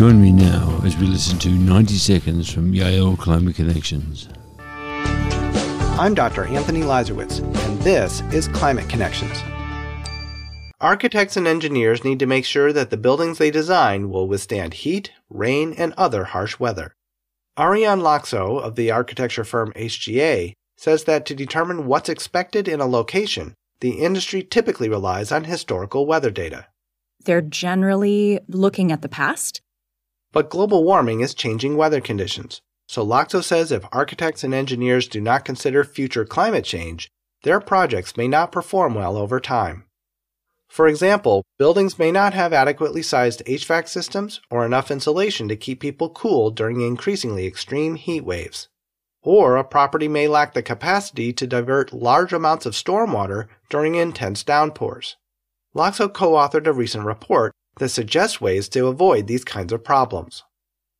Join 0.00 0.22
me 0.22 0.32
now 0.32 0.80
as 0.82 0.96
we 0.96 1.06
listen 1.06 1.38
to 1.40 1.50
90 1.50 1.92
seconds 1.96 2.50
from 2.50 2.72
Yale 2.72 3.18
Climate 3.18 3.54
Connections. 3.54 4.30
I'm 4.58 6.14
Dr. 6.14 6.46
Anthony 6.46 6.80
Leiserowitz, 6.80 7.40
and 7.66 7.78
this 7.82 8.22
is 8.32 8.48
Climate 8.48 8.88
Connections. 8.88 9.42
Architects 10.80 11.36
and 11.36 11.46
engineers 11.46 12.02
need 12.02 12.18
to 12.18 12.24
make 12.24 12.46
sure 12.46 12.72
that 12.72 12.88
the 12.88 12.96
buildings 12.96 13.36
they 13.36 13.50
design 13.50 14.08
will 14.08 14.26
withstand 14.26 14.72
heat, 14.72 15.12
rain, 15.28 15.74
and 15.76 15.92
other 15.98 16.24
harsh 16.24 16.58
weather. 16.58 16.94
Ariane 17.58 18.00
Laxo 18.00 18.58
of 18.58 18.76
the 18.76 18.90
architecture 18.90 19.44
firm 19.44 19.70
HGA 19.76 20.54
says 20.78 21.04
that 21.04 21.26
to 21.26 21.34
determine 21.34 21.84
what's 21.84 22.08
expected 22.08 22.68
in 22.68 22.80
a 22.80 22.86
location, 22.86 23.52
the 23.80 23.98
industry 23.98 24.42
typically 24.42 24.88
relies 24.88 25.30
on 25.30 25.44
historical 25.44 26.06
weather 26.06 26.30
data. 26.30 26.68
They're 27.26 27.42
generally 27.42 28.40
looking 28.48 28.90
at 28.92 29.02
the 29.02 29.10
past. 29.10 29.60
But 30.32 30.50
global 30.50 30.84
warming 30.84 31.20
is 31.20 31.34
changing 31.34 31.76
weather 31.76 32.00
conditions. 32.00 32.60
So 32.88 33.04
Laxo 33.04 33.42
says 33.42 33.72
if 33.72 33.84
architects 33.92 34.44
and 34.44 34.54
engineers 34.54 35.08
do 35.08 35.20
not 35.20 35.44
consider 35.44 35.84
future 35.84 36.24
climate 36.24 36.64
change, 36.64 37.10
their 37.42 37.60
projects 37.60 38.16
may 38.16 38.28
not 38.28 38.52
perform 38.52 38.94
well 38.94 39.16
over 39.16 39.40
time. 39.40 39.84
For 40.68 40.86
example, 40.86 41.44
buildings 41.58 41.98
may 41.98 42.12
not 42.12 42.32
have 42.34 42.52
adequately 42.52 43.02
sized 43.02 43.42
HVAC 43.44 43.88
systems 43.88 44.40
or 44.50 44.64
enough 44.64 44.90
insulation 44.90 45.48
to 45.48 45.56
keep 45.56 45.80
people 45.80 46.10
cool 46.10 46.50
during 46.50 46.80
increasingly 46.80 47.44
extreme 47.46 47.96
heat 47.96 48.20
waves. 48.20 48.68
Or 49.22 49.56
a 49.56 49.64
property 49.64 50.06
may 50.06 50.28
lack 50.28 50.54
the 50.54 50.62
capacity 50.62 51.32
to 51.32 51.46
divert 51.46 51.92
large 51.92 52.32
amounts 52.32 52.66
of 52.66 52.74
stormwater 52.74 53.48
during 53.68 53.96
intense 53.96 54.44
downpours. 54.44 55.16
Laxo 55.74 56.12
co 56.12 56.32
authored 56.32 56.66
a 56.66 56.72
recent 56.72 57.04
report 57.04 57.52
that 57.80 57.88
suggest 57.88 58.40
ways 58.40 58.68
to 58.68 58.86
avoid 58.86 59.26
these 59.26 59.44
kinds 59.44 59.72
of 59.72 59.82
problems. 59.82 60.44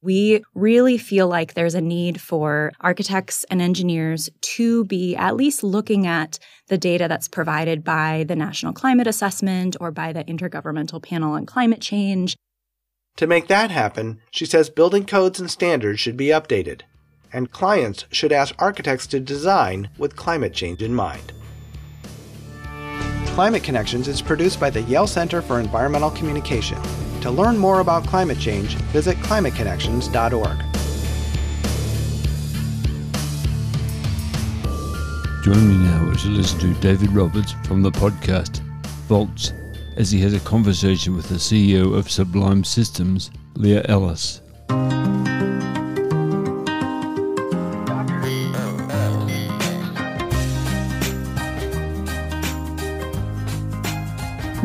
We 0.03 0.43
really 0.55 0.97
feel 0.97 1.29
like 1.29 1.53
there's 1.53 1.75
a 1.75 1.81
need 1.81 2.23
for 2.23 2.73
architects 2.81 3.45
and 3.51 3.61
engineers 3.61 4.31
to 4.57 4.87
be 4.87 5.15
at 5.15 5.37
least 5.37 5.63
looking 5.63 6.07
at 6.07 6.39
the 6.69 6.79
data 6.79 7.07
that's 7.07 7.29
provided 7.29 7.85
by 7.85 8.25
the 8.27 8.35
National 8.35 8.73
Climate 8.73 9.07
Assessment 9.07 9.77
or 9.79 9.91
by 9.91 10.15
the 10.15 10.25
Intergovernmental 10.25 11.03
Panel 11.03 11.35
on 11.35 11.45
Climate 11.45 11.83
Change. 11.83 12.35
To 13.17 13.27
make 13.27 13.49
that 13.49 13.71
happen, 13.71 14.21
she 14.31 14.47
says 14.47 14.71
building 14.71 15.05
codes 15.05 15.39
and 15.39 15.51
standards 15.51 16.01
should 16.01 16.17
be 16.17 16.29
updated, 16.29 16.81
and 17.31 17.53
clients 17.53 18.07
should 18.11 18.33
ask 18.33 18.55
architects 18.59 19.07
to 19.09 19.21
design 19.21 19.91
with 19.99 20.17
climate 20.17 20.55
change 20.55 20.81
in 20.81 20.95
mind. 20.95 21.35
Climate 23.35 23.63
Connections 23.63 24.09
is 24.09 24.21
produced 24.21 24.59
by 24.59 24.71
the 24.71 24.83
Yale 24.83 25.07
Center 25.07 25.41
for 25.41 25.61
Environmental 25.61 26.11
Communication. 26.11 26.79
To 27.21 27.31
learn 27.31 27.57
more 27.57 27.81
about 27.81 28.05
climate 28.07 28.41
change, 28.41 28.75
visit 28.93 29.17
climateconnections.org. 29.19 30.59
Join 35.45 35.69
me 35.69 35.77
now 35.87 36.11
as 36.11 36.25
you 36.25 36.33
listen 36.33 36.59
to 36.59 36.81
David 36.81 37.13
Roberts 37.13 37.55
from 37.65 37.83
the 37.83 37.93
podcast 37.93 38.59
Volts 39.07 39.53
as 39.97 40.11
he 40.11 40.21
has 40.21 40.35
a 40.35 40.41
conversation 40.41 41.15
with 41.15 41.29
the 41.29 41.37
CEO 41.37 41.97
of 41.97 42.11
Sublime 42.11 42.65
Systems, 42.65 43.31
Leah 43.55 43.85
Ellis. 43.89 44.43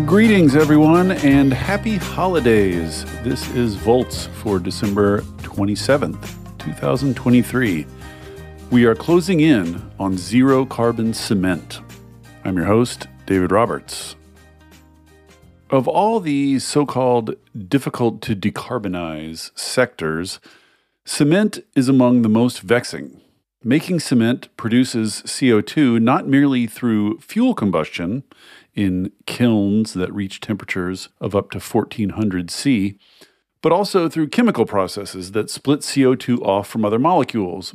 Greetings, 0.06 0.56
everyone, 0.56 1.14
and 1.14 1.52
happy 1.52 1.96
holidays. 1.96 3.06
This 3.24 3.50
is 3.56 3.74
Volts 3.74 4.28
for 4.28 4.60
December 4.60 5.22
27th, 5.40 6.22
2023. 6.60 7.88
We 8.70 8.86
are 8.86 8.94
closing 8.94 9.40
in 9.40 9.82
on 9.98 10.16
zero 10.16 10.64
carbon 10.64 11.12
cement. 11.12 11.82
I'm 12.44 12.56
your 12.56 12.68
host, 12.68 13.08
David 13.26 13.52
Roberts. 13.52 14.16
Of 15.72 15.88
all 15.88 16.20
the 16.20 16.60
so 16.60 16.86
called 16.86 17.34
difficult 17.68 18.22
to 18.22 18.36
decarbonize 18.36 19.58
sectors, 19.58 20.40
cement 21.04 21.66
is 21.74 21.90
among 21.90 22.22
the 22.22 22.30
most 22.30 22.60
vexing. 22.60 23.22
Making 23.64 24.00
cement 24.00 24.56
produces 24.58 25.24
CO2 25.24 26.00
not 26.00 26.28
merely 26.28 26.68
through 26.68 27.20
fuel 27.22 27.56
combustion 27.56 28.22
in 28.76 29.12
kilns 29.26 29.94
that 29.94 30.14
reach 30.14 30.42
temperatures 30.42 31.10
of 31.20 31.36
up 31.36 31.50
to 31.52 31.60
1400 31.60 32.52
C, 32.52 33.00
but 33.62 33.72
also 33.72 34.08
through 34.10 34.28
chemical 34.28 34.66
processes 34.66 35.32
that 35.32 35.50
split 35.50 35.80
CO2 35.80 36.42
off 36.42 36.68
from 36.68 36.86
other 36.86 37.00
molecules. 37.00 37.74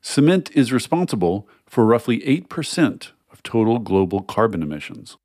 Cement 0.00 0.50
is 0.54 0.72
responsible 0.72 1.48
for 1.66 1.84
roughly 1.84 2.20
8% 2.20 3.10
of 3.32 3.42
total 3.42 3.78
global 3.78 4.22
carbon 4.22 4.62
emissions. 4.62 5.16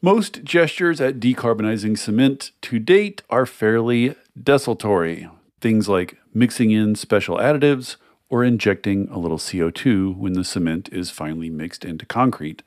Most 0.00 0.44
gestures 0.44 1.00
at 1.00 1.18
decarbonizing 1.18 1.98
cement 1.98 2.52
to 2.62 2.78
date 2.78 3.22
are 3.30 3.46
fairly 3.46 4.14
desultory. 4.40 5.28
Things 5.60 5.88
like 5.88 6.18
mixing 6.34 6.70
in 6.70 6.94
special 6.94 7.38
additives 7.38 7.96
or 8.28 8.44
injecting 8.44 9.08
a 9.08 9.18
little 9.18 9.38
CO2 9.38 10.16
when 10.16 10.34
the 10.34 10.44
cement 10.44 10.88
is 10.92 11.10
finally 11.10 11.48
mixed 11.48 11.84
into 11.84 12.04
concrete. 12.04 12.62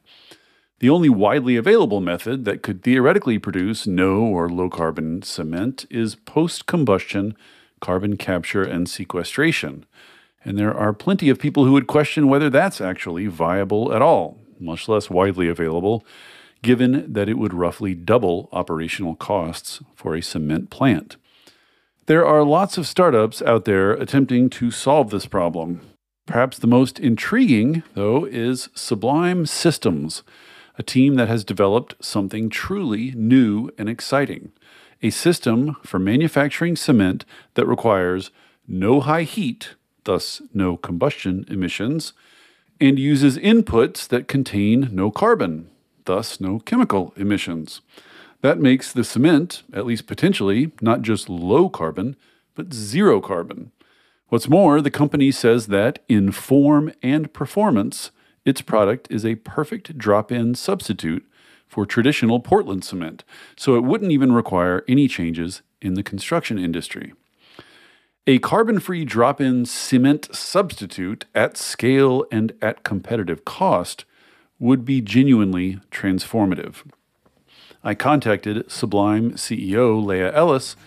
The 0.80 0.90
only 0.90 1.10
widely 1.10 1.56
available 1.56 2.02
method 2.02 2.46
that 2.46 2.62
could 2.62 2.84
theoretically 2.84 3.40
produce 3.40 3.88
no 3.88 4.22
or 4.22 4.48
low 4.48 4.70
carbon 4.70 5.24
cement 5.24 5.88
is 5.90 6.14
post 6.14 6.68
combustion 6.68 7.36
carbon 7.80 8.16
capture 8.16 8.64
and 8.64 8.88
sequestration. 8.88 9.86
And 10.46 10.58
there 10.58 10.74
are 10.74 10.94
plenty 10.94 11.30
of 11.30 11.40
people 11.40 11.66
who 11.66 11.74
would 11.74 11.88
question 11.88 12.28
whether 12.28 12.50
that's 12.50 12.80
actually 12.80 13.28
viable 13.28 13.92
at 13.94 14.02
all, 14.02 14.40
much 14.60 14.88
less 14.88 15.10
widely 15.10 15.48
available, 15.48 16.06
given 16.62 17.12
that 17.12 17.30
it 17.30 17.40
would 17.40 17.54
roughly 17.54 17.96
double 17.96 18.48
operational 18.52 19.16
costs 19.16 19.82
for 19.96 20.16
a 20.16 20.22
cement 20.22 20.70
plant. 20.70 21.18
There 22.06 22.26
are 22.26 22.44
lots 22.44 22.78
of 22.78 22.88
startups 22.88 23.42
out 23.42 23.66
there 23.66 23.94
attempting 23.94 24.50
to 24.52 24.72
solve 24.72 25.10
this 25.10 25.26
problem. 25.26 25.82
Perhaps 26.26 26.60
the 26.60 26.68
most 26.68 27.00
intriguing, 27.00 27.84
though, 27.96 28.26
is 28.26 28.70
Sublime 28.76 29.46
Systems 29.46 30.24
a 30.78 30.84
team 30.84 31.16
that 31.16 31.28
has 31.28 31.44
developed 31.44 31.96
something 32.00 32.50
truly 32.50 33.12
new 33.12 33.70
and 33.78 33.90
exciting 33.90 34.52
a 35.02 35.10
system 35.10 35.76
for 35.84 36.00
manufacturing 36.00 36.76
cement 36.76 37.26
that 37.54 37.68
requires 37.68 38.32
no 38.68 39.00
high 39.02 39.24
heat, 39.24 39.76
thus 40.04 40.42
no 40.54 40.78
combustion 40.78 41.46
emissions, 41.50 42.14
and 42.80 43.00
uses 43.00 43.38
inputs 43.38 44.08
that 44.08 44.28
contain 44.28 44.90
no 44.92 45.12
carbon, 45.12 45.70
thus 46.06 46.40
no 46.40 46.60
chemical 46.60 47.14
emissions. 47.16 47.82
That 48.42 48.60
makes 48.60 48.92
the 48.92 49.04
cement, 49.04 49.64
at 49.74 49.86
least 49.86 50.08
potentially, 50.08 50.72
not 50.82 51.02
just 51.02 51.30
low 51.30 51.70
carbon, 51.70 52.16
but 52.56 52.74
zero 52.74 53.20
carbon. 53.20 53.72
What's 54.30 54.50
more, 54.50 54.82
the 54.82 54.92
company 54.92 55.32
says 55.32 55.68
that 55.68 56.00
in 56.08 56.32
form 56.32 56.92
and 57.02 57.32
performance, 57.34 58.12
its 58.48 58.62
product 58.62 59.10
is 59.12 59.26
a 59.26 59.36
perfect 59.36 59.98
drop 59.98 60.32
in 60.32 60.56
substitute 60.56 61.30
for 61.68 61.86
traditional 61.86 62.40
Portland 62.40 62.86
cement, 62.86 63.26
so 63.58 63.76
it 63.76 63.84
wouldn't 63.84 64.14
even 64.14 64.32
require 64.32 64.86
any 64.88 65.10
changes 65.10 65.62
in 65.82 65.96
the 65.96 66.02
construction 66.02 66.58
industry. 66.58 67.12
A 68.26 68.40
carbon 68.40 68.80
free 68.80 69.04
drop 69.04 69.42
in 69.42 69.66
cement 69.66 70.34
substitute 70.34 71.26
at 71.36 71.58
scale 71.58 72.24
and 72.32 72.54
at 72.62 72.84
competitive 72.84 73.44
cost 73.44 74.06
would 74.60 74.86
be 74.86 75.02
genuinely 75.02 75.82
transformative. 75.92 76.90
I 77.84 77.96
contacted 77.96 78.72
Sublime 78.72 79.32
CEO 79.32 80.02
Leah 80.02 80.34
Ellis 80.34 80.78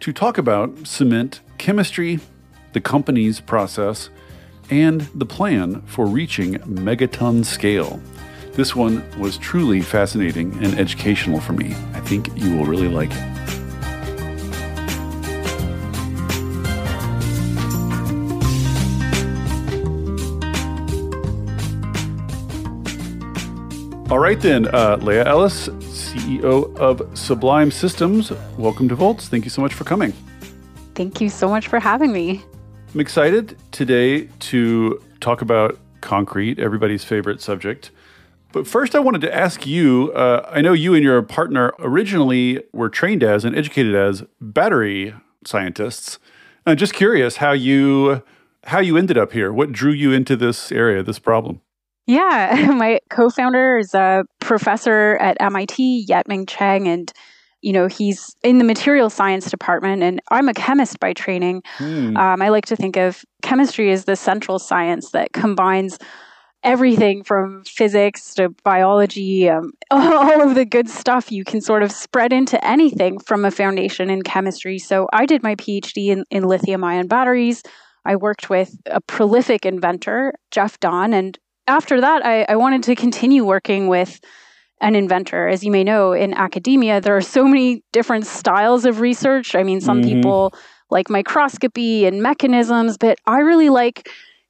to 0.00 0.12
talk 0.12 0.38
about 0.38 0.88
cement 0.88 1.38
chemistry, 1.56 2.18
the 2.72 2.80
company's 2.80 3.38
process, 3.38 4.10
and 4.70 5.02
the 5.14 5.26
plan 5.26 5.82
for 5.82 6.06
reaching 6.06 6.54
megaton 6.54 7.44
scale. 7.44 8.00
This 8.52 8.74
one 8.74 9.04
was 9.18 9.36
truly 9.38 9.80
fascinating 9.82 10.52
and 10.64 10.78
educational 10.78 11.40
for 11.40 11.52
me. 11.52 11.74
I 11.92 12.00
think 12.00 12.30
you 12.36 12.56
will 12.56 12.64
really 12.64 12.88
like 12.88 13.10
it. 13.12 13.36
All 24.08 24.20
right, 24.20 24.40
then, 24.40 24.68
uh, 24.72 24.96
Leah 25.02 25.24
Ellis, 25.24 25.68
CEO 25.68 26.76
of 26.76 27.02
Sublime 27.18 27.72
Systems, 27.72 28.32
welcome 28.56 28.88
to 28.88 28.94
Volts. 28.94 29.28
Thank 29.28 29.44
you 29.44 29.50
so 29.50 29.60
much 29.60 29.74
for 29.74 29.82
coming. 29.84 30.12
Thank 30.94 31.20
you 31.20 31.28
so 31.28 31.48
much 31.48 31.66
for 31.66 31.80
having 31.80 32.12
me. 32.12 32.42
I'm 32.96 33.00
excited 33.00 33.58
today 33.72 34.26
to 34.38 35.02
talk 35.20 35.42
about 35.42 35.78
concrete, 36.00 36.58
everybody's 36.58 37.04
favorite 37.04 37.42
subject. 37.42 37.90
But 38.52 38.66
first, 38.66 38.94
I 38.94 39.00
wanted 39.00 39.20
to 39.20 39.34
ask 39.34 39.66
you 39.66 40.12
uh, 40.14 40.48
I 40.50 40.62
know 40.62 40.72
you 40.72 40.94
and 40.94 41.04
your 41.04 41.20
partner 41.20 41.74
originally 41.78 42.62
were 42.72 42.88
trained 42.88 43.22
as 43.22 43.44
and 43.44 43.54
educated 43.54 43.94
as 43.94 44.24
battery 44.40 45.12
scientists. 45.44 46.18
I'm 46.64 46.78
just 46.78 46.94
curious 46.94 47.36
how 47.36 47.52
you 47.52 48.22
how 48.64 48.80
you 48.80 48.96
ended 48.96 49.18
up 49.18 49.32
here. 49.32 49.52
What 49.52 49.72
drew 49.72 49.92
you 49.92 50.12
into 50.12 50.34
this 50.34 50.72
area, 50.72 51.02
this 51.02 51.18
problem? 51.18 51.60
Yeah, 52.06 52.70
my 52.78 53.00
co-founder 53.10 53.76
is 53.76 53.92
a 53.92 54.24
professor 54.40 55.18
at 55.18 55.36
MIT, 55.38 56.06
Yet-Ming 56.08 56.46
Chiang, 56.46 56.88
and 56.88 57.12
you 57.62 57.72
know 57.72 57.86
he's 57.86 58.36
in 58.42 58.58
the 58.58 58.64
material 58.64 59.10
science 59.10 59.50
department, 59.50 60.02
and 60.02 60.20
I'm 60.30 60.48
a 60.48 60.54
chemist 60.54 61.00
by 61.00 61.12
training. 61.12 61.62
Hmm. 61.78 62.16
Um, 62.16 62.42
I 62.42 62.48
like 62.48 62.66
to 62.66 62.76
think 62.76 62.96
of 62.96 63.24
chemistry 63.42 63.90
as 63.92 64.04
the 64.04 64.16
central 64.16 64.58
science 64.58 65.10
that 65.10 65.32
combines 65.32 65.98
everything 66.62 67.22
from 67.22 67.62
physics 67.64 68.34
to 68.34 68.48
biology, 68.64 69.48
um, 69.48 69.72
all 69.90 70.42
of 70.42 70.54
the 70.54 70.64
good 70.64 70.88
stuff 70.88 71.30
you 71.30 71.44
can 71.44 71.60
sort 71.60 71.82
of 71.82 71.92
spread 71.92 72.32
into 72.32 72.62
anything 72.64 73.18
from 73.20 73.44
a 73.44 73.50
foundation 73.50 74.10
in 74.10 74.22
chemistry. 74.22 74.78
So 74.78 75.08
I 75.12 75.26
did 75.26 75.42
my 75.42 75.54
PhD 75.54 76.08
in, 76.08 76.24
in 76.30 76.44
lithium 76.44 76.82
ion 76.82 77.06
batteries. 77.06 77.62
I 78.04 78.16
worked 78.16 78.50
with 78.50 78.76
a 78.86 79.00
prolific 79.00 79.64
inventor, 79.64 80.34
Jeff 80.50 80.78
Dahn, 80.80 81.12
and 81.12 81.38
after 81.68 82.00
that, 82.00 82.24
I, 82.24 82.44
I 82.48 82.56
wanted 82.56 82.82
to 82.84 82.94
continue 82.94 83.44
working 83.44 83.88
with 83.88 84.20
an 84.80 84.94
inventor. 84.94 85.48
As 85.48 85.64
you 85.64 85.70
may 85.70 85.84
know, 85.84 86.12
in 86.12 86.34
academia, 86.34 87.00
there 87.00 87.16
are 87.16 87.22
so 87.22 87.44
many 87.44 87.82
different 87.92 88.26
styles 88.26 88.84
of 88.84 89.00
research. 89.00 89.54
I 89.54 89.62
mean, 89.62 89.80
some 89.80 90.02
mm-hmm. 90.02 90.16
people 90.16 90.54
like 90.90 91.10
microscopy 91.10 92.06
and 92.06 92.22
mechanisms, 92.22 92.96
but 92.98 93.18
I 93.26 93.40
really 93.40 93.70
like 93.70 94.08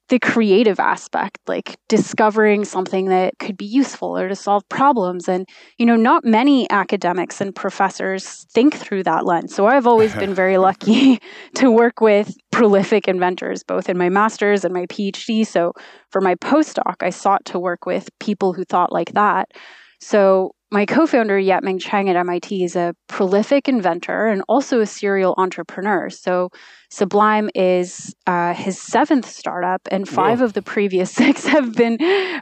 the 0.09 0.19
creative 0.19 0.79
aspect, 0.79 1.37
like 1.47 1.77
discovering 1.89 2.63
something 2.63 3.07
that 3.07 3.37
could 3.39 3.57
be 3.57 3.65
useful 3.65 4.17
or 4.17 4.29
to 4.29 4.35
solve 4.35 4.67
problems. 4.69 5.27
And, 5.27 5.47
you 5.77 5.85
know, 5.85 5.97
not 5.97 6.23
many 6.23 6.69
academics 6.69 7.41
and 7.41 7.53
professors 7.53 8.45
think 8.51 8.73
through 8.73 9.03
that 9.03 9.25
lens. 9.25 9.53
So 9.53 9.67
I've 9.67 9.85
always 9.85 10.15
been 10.15 10.33
very 10.33 10.57
lucky 10.69 11.19
to 11.55 11.69
work 11.69 11.99
with 11.99 12.37
prolific 12.51 13.07
inventors, 13.07 13.63
both 13.63 13.89
in 13.89 13.97
my 13.97 14.07
master's 14.07 14.63
and 14.63 14.73
my 14.73 14.85
PhD. 14.85 15.45
So 15.45 15.73
for 16.09 16.21
my 16.21 16.35
postdoc, 16.35 16.95
I 17.01 17.09
sought 17.09 17.43
to 17.45 17.59
work 17.59 17.85
with 17.85 18.09
people 18.19 18.53
who 18.53 18.63
thought 18.63 18.93
like 18.93 19.13
that. 19.13 19.51
So 19.99 20.51
my 20.69 20.85
co-founder 20.85 21.39
Yet-Ming 21.39 21.79
Chiang 21.79 22.09
at 22.09 22.15
MIT 22.15 22.63
is 22.63 22.75
a 22.75 22.93
prolific 23.07 23.69
inventor 23.69 24.27
and 24.27 24.43
also 24.49 24.81
a 24.81 24.85
serial 24.85 25.33
entrepreneur. 25.37 26.09
So 26.09 26.49
Sublime 26.89 27.49
is 27.53 28.15
uh, 28.27 28.53
his 28.53 28.79
seventh 28.79 29.29
startup, 29.29 29.81
and 29.91 30.07
five 30.07 30.39
Whoa. 30.39 30.45
of 30.45 30.53
the 30.53 30.61
previous 30.61 31.11
six 31.21 31.45
have 31.45 31.73
been 31.73 31.97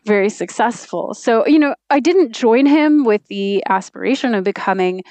very 0.05 0.29
successful. 0.29 1.13
So 1.13 1.45
you 1.47 1.59
know, 1.59 1.75
I 1.89 1.99
didn't 1.99 2.33
join 2.33 2.65
him 2.65 3.05
with 3.05 3.25
the 3.27 3.63
aspiration 3.67 4.35
of 4.35 4.43
becoming 4.43 5.01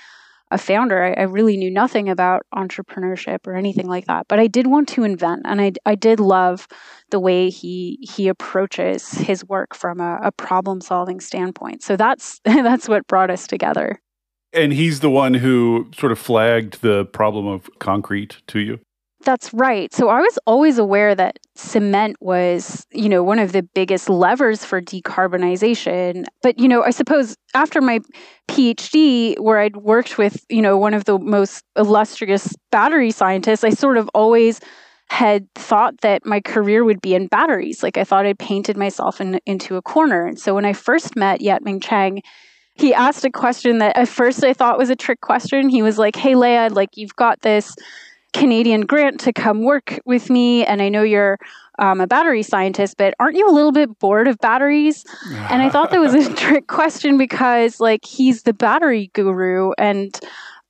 a 0.54 0.58
founder. 0.58 1.02
I, 1.02 1.12
I, 1.20 1.22
really 1.24 1.56
knew 1.56 1.70
nothing 1.70 2.08
about 2.08 2.46
entrepreneurship 2.54 3.46
or 3.46 3.56
anything 3.56 3.88
like 3.88 4.06
that, 4.06 4.26
but 4.28 4.38
I 4.38 4.46
did 4.46 4.68
want 4.68 4.88
to 4.90 5.02
invent, 5.02 5.42
and 5.44 5.60
I 5.60 5.72
I 5.84 5.96
did 5.96 6.20
love 6.20 6.68
the 7.10 7.18
way 7.18 7.50
he 7.50 7.98
he 8.00 8.28
approaches 8.28 9.10
his 9.10 9.44
work 9.44 9.74
from 9.74 10.00
a, 10.00 10.18
a 10.22 10.30
problem 10.30 10.80
solving 10.80 11.20
standpoint. 11.20 11.82
So 11.82 11.96
that's 11.96 12.40
that's 12.44 12.88
what 12.88 13.06
brought 13.08 13.30
us 13.30 13.46
together. 13.46 14.00
And 14.52 14.72
he's 14.72 15.00
the 15.00 15.10
one 15.10 15.34
who 15.34 15.90
sort 15.98 16.12
of 16.12 16.18
flagged 16.20 16.80
the 16.80 17.06
problem 17.06 17.48
of 17.48 17.68
concrete 17.80 18.36
to 18.46 18.60
you. 18.60 18.78
That's 19.24 19.54
right. 19.54 19.92
So 19.92 20.08
I 20.10 20.20
was 20.20 20.38
always 20.46 20.76
aware 20.78 21.14
that 21.14 21.38
cement 21.54 22.16
was, 22.20 22.86
you 22.92 23.08
know, 23.08 23.22
one 23.22 23.38
of 23.38 23.52
the 23.52 23.62
biggest 23.62 24.10
levers 24.10 24.64
for 24.64 24.82
decarbonization. 24.82 26.26
But, 26.42 26.58
you 26.58 26.68
know, 26.68 26.82
I 26.82 26.90
suppose 26.90 27.34
after 27.54 27.80
my 27.80 28.00
PhD, 28.48 29.38
where 29.38 29.58
I'd 29.58 29.76
worked 29.76 30.18
with, 30.18 30.44
you 30.50 30.60
know, 30.60 30.76
one 30.76 30.92
of 30.92 31.04
the 31.04 31.18
most 31.18 31.64
illustrious 31.74 32.54
battery 32.70 33.10
scientists, 33.10 33.64
I 33.64 33.70
sort 33.70 33.96
of 33.96 34.10
always 34.14 34.60
had 35.08 35.46
thought 35.54 36.00
that 36.02 36.26
my 36.26 36.40
career 36.40 36.84
would 36.84 37.00
be 37.00 37.14
in 37.14 37.26
batteries. 37.26 37.82
Like 37.82 37.96
I 37.96 38.04
thought 38.04 38.26
I'd 38.26 38.38
painted 38.38 38.76
myself 38.76 39.20
in, 39.20 39.40
into 39.46 39.76
a 39.76 39.82
corner. 39.82 40.26
And 40.26 40.38
so 40.38 40.54
when 40.54 40.64
I 40.66 40.74
first 40.74 41.16
met 41.16 41.40
Yet-Ming 41.40 41.80
Chiang, 41.80 42.22
he 42.74 42.92
asked 42.92 43.24
a 43.24 43.30
question 43.30 43.78
that 43.78 43.96
at 43.96 44.08
first 44.08 44.44
I 44.44 44.52
thought 44.52 44.78
was 44.78 44.90
a 44.90 44.96
trick 44.96 45.20
question. 45.20 45.68
He 45.68 45.82
was 45.82 45.96
like, 45.96 46.16
Hey, 46.16 46.34
Leah, 46.34 46.68
like 46.70 46.96
you've 46.96 47.14
got 47.16 47.40
this 47.42 47.74
Canadian 48.34 48.82
grant 48.82 49.20
to 49.20 49.32
come 49.32 49.62
work 49.62 49.98
with 50.04 50.28
me. 50.28 50.66
And 50.66 50.82
I 50.82 50.90
know 50.90 51.02
you're 51.02 51.38
um, 51.78 52.00
a 52.00 52.06
battery 52.06 52.42
scientist, 52.42 52.96
but 52.98 53.14
aren't 53.18 53.36
you 53.36 53.48
a 53.48 53.54
little 53.54 53.72
bit 53.72 53.98
bored 53.98 54.28
of 54.28 54.38
batteries? 54.38 55.04
and 55.32 55.62
I 55.62 55.70
thought 55.70 55.90
that 55.90 56.00
was 56.00 56.14
a 56.14 56.34
trick 56.36 56.66
question 56.66 57.16
because, 57.16 57.80
like, 57.80 58.04
he's 58.04 58.42
the 58.42 58.52
battery 58.52 59.10
guru. 59.14 59.72
And 59.78 60.18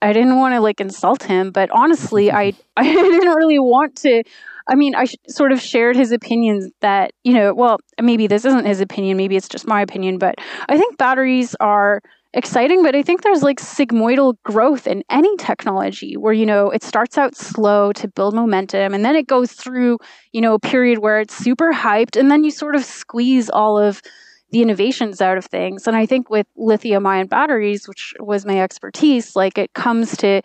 I 0.04 0.12
didn't 0.12 0.36
want 0.36 0.54
to 0.54 0.60
like 0.60 0.80
insult 0.80 1.22
him, 1.22 1.50
but 1.50 1.70
honestly, 1.70 2.30
I 2.30 2.52
I 2.76 2.84
didn't 2.84 3.34
really 3.34 3.58
want 3.58 3.96
to. 3.96 4.22
I 4.66 4.76
mean, 4.76 4.94
I 4.94 5.06
sort 5.28 5.52
of 5.52 5.60
shared 5.60 5.96
his 5.96 6.12
opinions 6.12 6.70
that 6.80 7.12
you 7.24 7.34
know, 7.34 7.54
well, 7.54 7.78
maybe 8.00 8.26
this 8.26 8.44
isn't 8.44 8.66
his 8.66 8.80
opinion, 8.80 9.16
maybe 9.16 9.36
it's 9.36 9.48
just 9.48 9.66
my 9.66 9.80
opinion, 9.80 10.18
but 10.18 10.36
I 10.68 10.78
think 10.78 10.96
batteries 10.98 11.54
are 11.60 12.00
exciting, 12.34 12.82
but 12.82 12.94
I 12.94 13.02
think 13.02 13.22
there's 13.22 13.42
like 13.42 13.60
sigmoidal 13.60 14.34
growth 14.44 14.86
in 14.86 15.02
any 15.08 15.34
technology 15.36 16.16
where, 16.16 16.32
you 16.32 16.44
know, 16.44 16.70
it 16.70 16.82
starts 16.82 17.16
out 17.16 17.36
slow 17.36 17.92
to 17.92 18.08
build 18.08 18.34
momentum 18.34 18.92
and 18.92 19.04
then 19.04 19.16
it 19.16 19.26
goes 19.26 19.52
through, 19.52 19.98
you 20.32 20.40
know, 20.40 20.54
a 20.54 20.58
period 20.58 20.98
where 20.98 21.20
it's 21.20 21.36
super 21.36 21.72
hyped 21.72 22.18
and 22.18 22.30
then 22.30 22.44
you 22.44 22.50
sort 22.50 22.74
of 22.74 22.84
squeeze 22.84 23.48
all 23.48 23.78
of 23.78 24.02
the 24.50 24.62
innovations 24.62 25.20
out 25.20 25.38
of 25.38 25.44
things. 25.46 25.86
And 25.86 25.96
I 25.96 26.06
think 26.06 26.28
with 26.28 26.46
lithium 26.56 27.06
ion 27.06 27.28
batteries, 27.28 27.88
which 27.88 28.14
was 28.18 28.44
my 28.44 28.60
expertise, 28.60 29.36
like 29.36 29.56
it 29.56 29.72
comes 29.72 30.16
to 30.18 30.42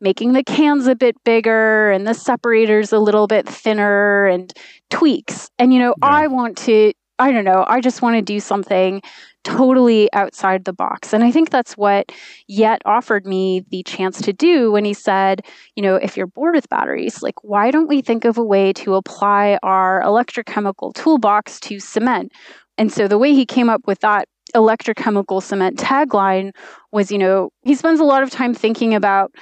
making 0.00 0.34
the 0.34 0.44
cans 0.44 0.86
a 0.86 0.94
bit 0.94 1.16
bigger 1.24 1.90
and 1.90 2.06
the 2.06 2.14
separators 2.14 2.92
a 2.92 2.98
little 2.98 3.26
bit 3.26 3.48
thinner 3.48 4.26
and 4.26 4.52
tweaks. 4.90 5.50
And, 5.58 5.72
you 5.72 5.80
know, 5.80 5.94
yeah. 6.02 6.08
I 6.08 6.26
want 6.28 6.58
to, 6.58 6.92
I 7.18 7.32
don't 7.32 7.44
know, 7.44 7.64
I 7.66 7.80
just 7.80 8.02
want 8.02 8.16
to 8.16 8.22
do 8.22 8.38
something 8.38 9.02
totally 9.44 10.12
outside 10.12 10.64
the 10.64 10.72
box. 10.72 11.12
And 11.12 11.22
I 11.22 11.30
think 11.30 11.50
that's 11.50 11.76
what 11.76 12.10
Yet 12.46 12.82
offered 12.84 13.26
me 13.26 13.64
the 13.70 13.82
chance 13.84 14.20
to 14.22 14.32
do 14.32 14.70
when 14.70 14.84
he 14.84 14.92
said, 14.92 15.44
you 15.76 15.82
know, 15.82 15.96
if 15.96 16.16
you're 16.16 16.26
bored 16.26 16.54
with 16.54 16.68
batteries, 16.68 17.22
like, 17.22 17.42
why 17.42 17.70
don't 17.70 17.88
we 17.88 18.02
think 18.02 18.24
of 18.24 18.36
a 18.36 18.44
way 18.44 18.72
to 18.74 18.94
apply 18.94 19.58
our 19.62 20.02
electrochemical 20.02 20.94
toolbox 20.94 21.58
to 21.60 21.80
cement? 21.80 22.32
And 22.76 22.92
so 22.92 23.08
the 23.08 23.18
way 23.18 23.32
he 23.32 23.46
came 23.46 23.70
up 23.70 23.86
with 23.86 24.00
that 24.00 24.28
electrochemical 24.54 25.42
cement 25.42 25.78
tagline 25.78 26.52
was, 26.92 27.10
you 27.10 27.18
know, 27.18 27.50
he 27.62 27.74
spends 27.74 27.98
a 27.98 28.04
lot 28.04 28.22
of 28.22 28.30
time 28.30 28.52
thinking 28.52 28.94
about 28.94 29.32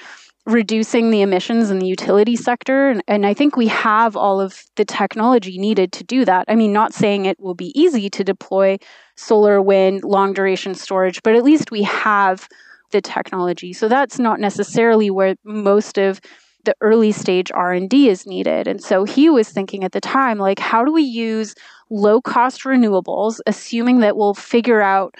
reducing 0.45 1.09
the 1.09 1.21
emissions 1.21 1.71
in 1.71 1.79
the 1.79 1.87
utility 1.87 2.35
sector. 2.35 2.89
And, 2.89 3.01
and, 3.07 3.25
I 3.25 3.33
think 3.33 3.55
we 3.55 3.67
have 3.67 4.17
all 4.17 4.41
of 4.41 4.65
the 4.75 4.83
technology 4.83 5.57
needed 5.57 5.93
to 5.93 6.03
do 6.03 6.25
that. 6.25 6.45
I 6.49 6.55
mean, 6.55 6.73
not 6.73 6.93
saying 6.93 7.25
it 7.25 7.39
will 7.39 7.53
be 7.53 7.77
easy 7.79 8.09
to 8.09 8.23
deploy 8.23 8.77
solar, 9.15 9.61
wind, 9.61 10.03
long 10.03 10.33
duration 10.33 10.75
storage, 10.75 11.23
but 11.23 11.35
at 11.35 11.43
least 11.43 11.71
we 11.71 11.83
have 11.83 12.49
the 12.91 13.01
technology. 13.01 13.71
So 13.73 13.87
that's 13.87 14.19
not 14.19 14.39
necessarily 14.39 15.09
where 15.09 15.35
most 15.45 15.97
of 15.97 16.19
the 16.65 16.75
early 16.81 17.11
stage 17.11 17.51
R&D 17.53 18.09
is 18.09 18.25
needed. 18.25 18.67
And 18.67 18.81
so 18.81 19.03
he 19.03 19.29
was 19.29 19.49
thinking 19.49 19.83
at 19.83 19.91
the 19.91 20.01
time 20.01 20.37
like 20.37 20.59
how 20.59 20.85
do 20.85 20.93
we 20.93 21.03
use 21.03 21.55
low 21.89 22.21
cost 22.21 22.63
renewables 22.63 23.39
assuming 23.45 23.99
that 23.99 24.15
we'll 24.15 24.33
figure 24.33 24.81
out 24.81 25.15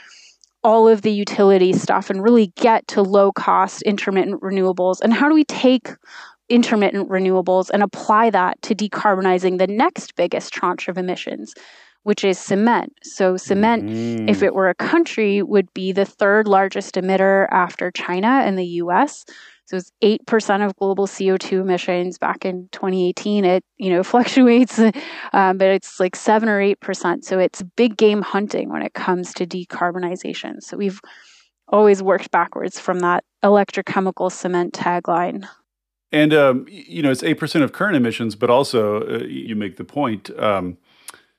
all 0.64 0.88
of 0.88 1.02
the 1.02 1.12
utility 1.12 1.74
stuff 1.74 2.10
and 2.10 2.24
really 2.24 2.48
get 2.56 2.88
to 2.90 3.02
low 3.02 3.32
cost 3.32 3.82
intermittent 3.84 4.42
renewables? 4.42 5.02
And 5.02 5.14
how 5.14 5.28
do 5.28 5.36
we 5.36 5.44
take 5.46 5.90
intermittent 6.50 7.10
renewables 7.10 7.70
and 7.70 7.84
apply 7.84 8.30
that 8.32 8.62
to 8.64 8.76
decarbonizing 8.76 9.58
the 9.58 9.68
next 9.68 10.16
biggest 10.16 10.54
tranche 10.54 10.88
of 10.88 10.98
emissions? 10.98 11.54
Which 12.04 12.26
is 12.26 12.38
cement. 12.38 12.92
So, 13.04 13.38
cement, 13.38 13.86
mm. 13.86 14.30
if 14.30 14.44
it 14.44 14.54
were 14.54 14.68
a 14.68 14.76
country, 14.76 15.42
would 15.42 15.74
be 15.74 15.94
the 15.94 16.04
third 16.04 16.50
largest 16.50 16.96
emitter 16.96 17.48
after 17.50 17.92
China 17.92 18.28
and 18.28 18.58
the 18.58 18.66
US. 18.66 19.24
So 19.66 19.78
it's 19.78 19.92
eight 20.02 20.26
percent 20.26 20.64
of 20.64 20.76
global 20.76 21.08
CO 21.08 21.38
two 21.38 21.62
emissions 21.62 22.18
back 22.18 22.46
in 22.46 22.68
2018. 22.72 23.46
It 23.46 23.64
you 23.78 23.92
know 23.92 24.04
fluctuates, 24.04 24.80
um, 24.80 25.58
but 25.58 25.68
it's 25.68 26.00
like 26.00 26.16
seven 26.16 26.50
or 26.50 26.62
eight 26.62 26.80
percent. 26.80 27.26
So 27.26 27.40
it's 27.40 27.62
big 27.76 27.98
game 27.98 28.22
hunting 28.22 28.70
when 28.70 28.82
it 28.82 28.94
comes 28.94 29.34
to 29.36 29.46
decarbonization. 29.46 30.62
So 30.62 30.78
we've 30.78 31.00
always 31.68 32.04
worked 32.04 32.32
backwards 32.32 32.80
from 32.80 33.00
that 33.00 33.24
electrochemical 33.44 34.32
cement 34.32 34.74
tagline. 34.74 35.48
And 36.12 36.34
um, 36.34 36.66
you 36.70 37.02
know 37.02 37.12
it's 37.12 37.24
eight 37.24 37.40
percent 37.40 37.64
of 37.64 37.72
current 37.72 37.96
emissions, 37.96 38.36
but 38.36 38.50
also 38.50 39.02
uh, 39.02 39.24
you 39.24 39.56
make 39.56 39.78
the 39.78 39.86
point. 39.86 40.30
Um, 40.38 40.78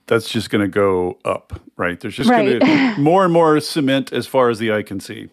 that's 0.07 0.29
just 0.29 0.51
going 0.51 0.61
to 0.61 0.69
go 0.69 1.19
up, 1.25 1.61
right? 1.77 1.99
There's 1.99 2.17
just 2.17 2.29
right. 2.29 2.61
going 2.61 2.95
to 2.95 3.01
more 3.01 3.25
and 3.25 3.33
more 3.33 3.59
cement 3.61 4.13
as 4.13 4.27
far 4.27 4.51
as 4.51 4.59
the 4.59 4.73
eye 4.73 4.83
can 4.83 5.01
see. 5.01 5.31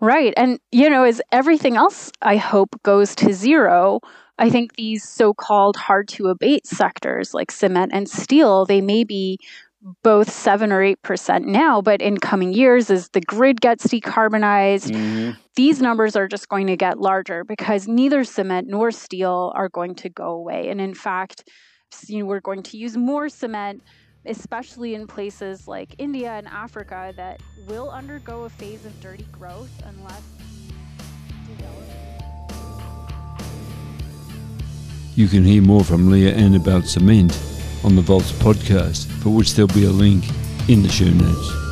Right. 0.00 0.32
And, 0.36 0.60
you 0.70 0.88
know, 0.88 1.04
as 1.04 1.20
everything 1.32 1.76
else, 1.76 2.12
I 2.22 2.36
hope, 2.36 2.80
goes 2.82 3.14
to 3.16 3.32
zero, 3.32 4.00
I 4.38 4.50
think 4.50 4.76
these 4.76 5.02
so 5.02 5.34
called 5.34 5.76
hard 5.76 6.08
to 6.08 6.28
abate 6.28 6.66
sectors 6.66 7.34
like 7.34 7.50
cement 7.50 7.90
and 7.92 8.08
steel, 8.08 8.64
they 8.64 8.80
may 8.80 9.02
be 9.02 9.38
both 10.02 10.30
7 10.30 10.72
or 10.72 10.80
8% 10.80 11.44
now, 11.44 11.80
but 11.80 12.02
in 12.02 12.18
coming 12.18 12.52
years, 12.52 12.90
as 12.90 13.08
the 13.10 13.20
grid 13.20 13.60
gets 13.60 13.86
decarbonized, 13.86 14.90
mm-hmm. 14.90 15.32
these 15.54 15.80
numbers 15.80 16.16
are 16.16 16.26
just 16.26 16.48
going 16.48 16.66
to 16.66 16.76
get 16.76 16.98
larger 16.98 17.44
because 17.44 17.86
neither 17.86 18.24
cement 18.24 18.68
nor 18.68 18.90
steel 18.90 19.52
are 19.54 19.68
going 19.68 19.94
to 19.96 20.08
go 20.08 20.30
away. 20.30 20.68
And 20.68 20.80
in 20.80 20.94
fact, 20.94 21.48
you 22.06 22.20
know, 22.20 22.26
we're 22.26 22.40
going 22.40 22.62
to 22.64 22.76
use 22.76 22.96
more 22.96 23.28
cement 23.28 23.82
especially 24.26 24.94
in 24.94 25.06
places 25.06 25.68
like 25.68 25.94
India 25.98 26.32
and 26.32 26.46
Africa 26.48 27.12
that 27.16 27.40
will 27.66 27.90
undergo 27.90 28.44
a 28.44 28.48
phase 28.48 28.84
of 28.84 29.00
dirty 29.00 29.26
growth 29.32 29.70
unless 29.84 30.22
You 35.18 35.26
can 35.26 35.42
hear 35.42 35.60
more 35.60 35.82
from 35.82 36.12
Leah 36.12 36.32
and 36.36 36.54
about 36.54 36.84
cement 36.84 37.36
on 37.82 37.96
the 37.96 38.02
Volts 38.02 38.30
podcast, 38.30 39.06
for 39.20 39.30
which 39.30 39.54
there'll 39.54 39.66
be 39.74 39.84
a 39.84 39.90
link 39.90 40.24
in 40.68 40.80
the 40.80 40.88
show 40.88 41.06
notes. 41.06 41.68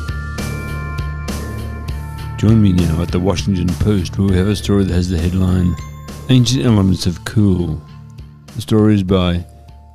Join 2.37 2.61
me 2.61 2.73
now 2.73 3.01
at 3.01 3.07
the 3.07 3.21
Washington 3.21 3.69
Post, 3.75 4.19
where 4.19 4.27
we 4.27 4.35
have 4.35 4.47
a 4.47 4.55
story 4.57 4.83
that 4.83 4.93
has 4.93 5.09
the 5.09 5.17
headline 5.17 5.77
Ancient 6.27 6.65
Elements 6.65 7.05
of 7.05 7.23
Cool. 7.23 7.81
The 8.53 8.61
story 8.61 8.95
is 8.95 9.03
by 9.03 9.45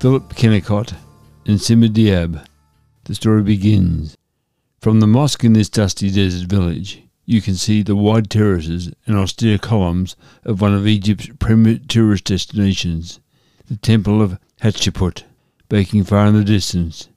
Philip 0.00 0.32
Kennicott 0.34 0.94
and 1.44 1.58
Sima 1.58 1.88
Diab. 1.88 2.46
The 3.04 3.14
story 3.14 3.42
begins. 3.42 4.16
From 4.80 5.00
the 5.00 5.06
mosque 5.06 5.42
in 5.42 5.54
this 5.54 5.68
dusty 5.68 6.10
desert 6.10 6.48
village, 6.48 7.02
you 7.24 7.42
can 7.42 7.54
see 7.54 7.82
the 7.82 7.96
wide 7.96 8.30
terraces 8.30 8.92
and 9.06 9.16
austere 9.16 9.58
columns 9.58 10.14
of 10.44 10.60
one 10.60 10.74
of 10.74 10.86
Egypt's 10.86 11.28
premier 11.38 11.80
tourist 11.88 12.24
destinations, 12.24 13.18
the 13.66 13.76
Temple 13.76 14.22
of 14.22 14.38
Hatshepsut, 14.60 15.24
baking 15.68 16.04
far 16.04 16.26
in 16.26 16.34
the 16.34 16.44
distance. 16.44 17.08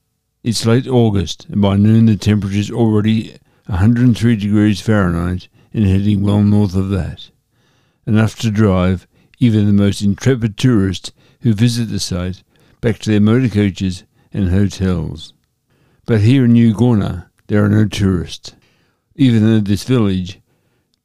It's 0.44 0.66
late 0.66 0.88
August, 0.88 1.46
and 1.50 1.62
by 1.62 1.76
noon 1.76 2.08
the 2.08 2.16
temperature 2.16 2.58
is 2.58 2.72
already 2.72 3.38
103 3.68 4.36
degrees 4.36 4.82
Fahrenheit 4.82 5.48
and 5.74 5.86
heading 5.86 6.24
well 6.24 6.42
north 6.42 6.76
of 6.76 6.90
that. 6.90 7.30
Enough 8.08 8.40
to 8.40 8.52
drive 8.52 9.08
even 9.40 9.66
the 9.66 9.74
most 9.74 10.02
intrepid 10.02 10.58
tourists 10.58 11.12
who 11.42 11.54
visit 11.54 11.90
the 11.90 12.00
site 12.00 12.44
back 12.82 13.00
to 13.00 13.12
their 13.12 13.20
motor 13.20 13.50
coaches 13.50 14.04
and 14.36 14.50
hotels. 14.50 15.34
But 16.06 16.22
here 16.22 16.46
in 16.46 16.54
New 16.54 16.74
Gourna, 16.74 17.30
there 17.48 17.64
are 17.64 17.70
no 17.70 17.86
tourists. 17.86 18.54
Even 19.16 19.46
though 19.46 19.60
this 19.60 19.84
village, 19.84 20.40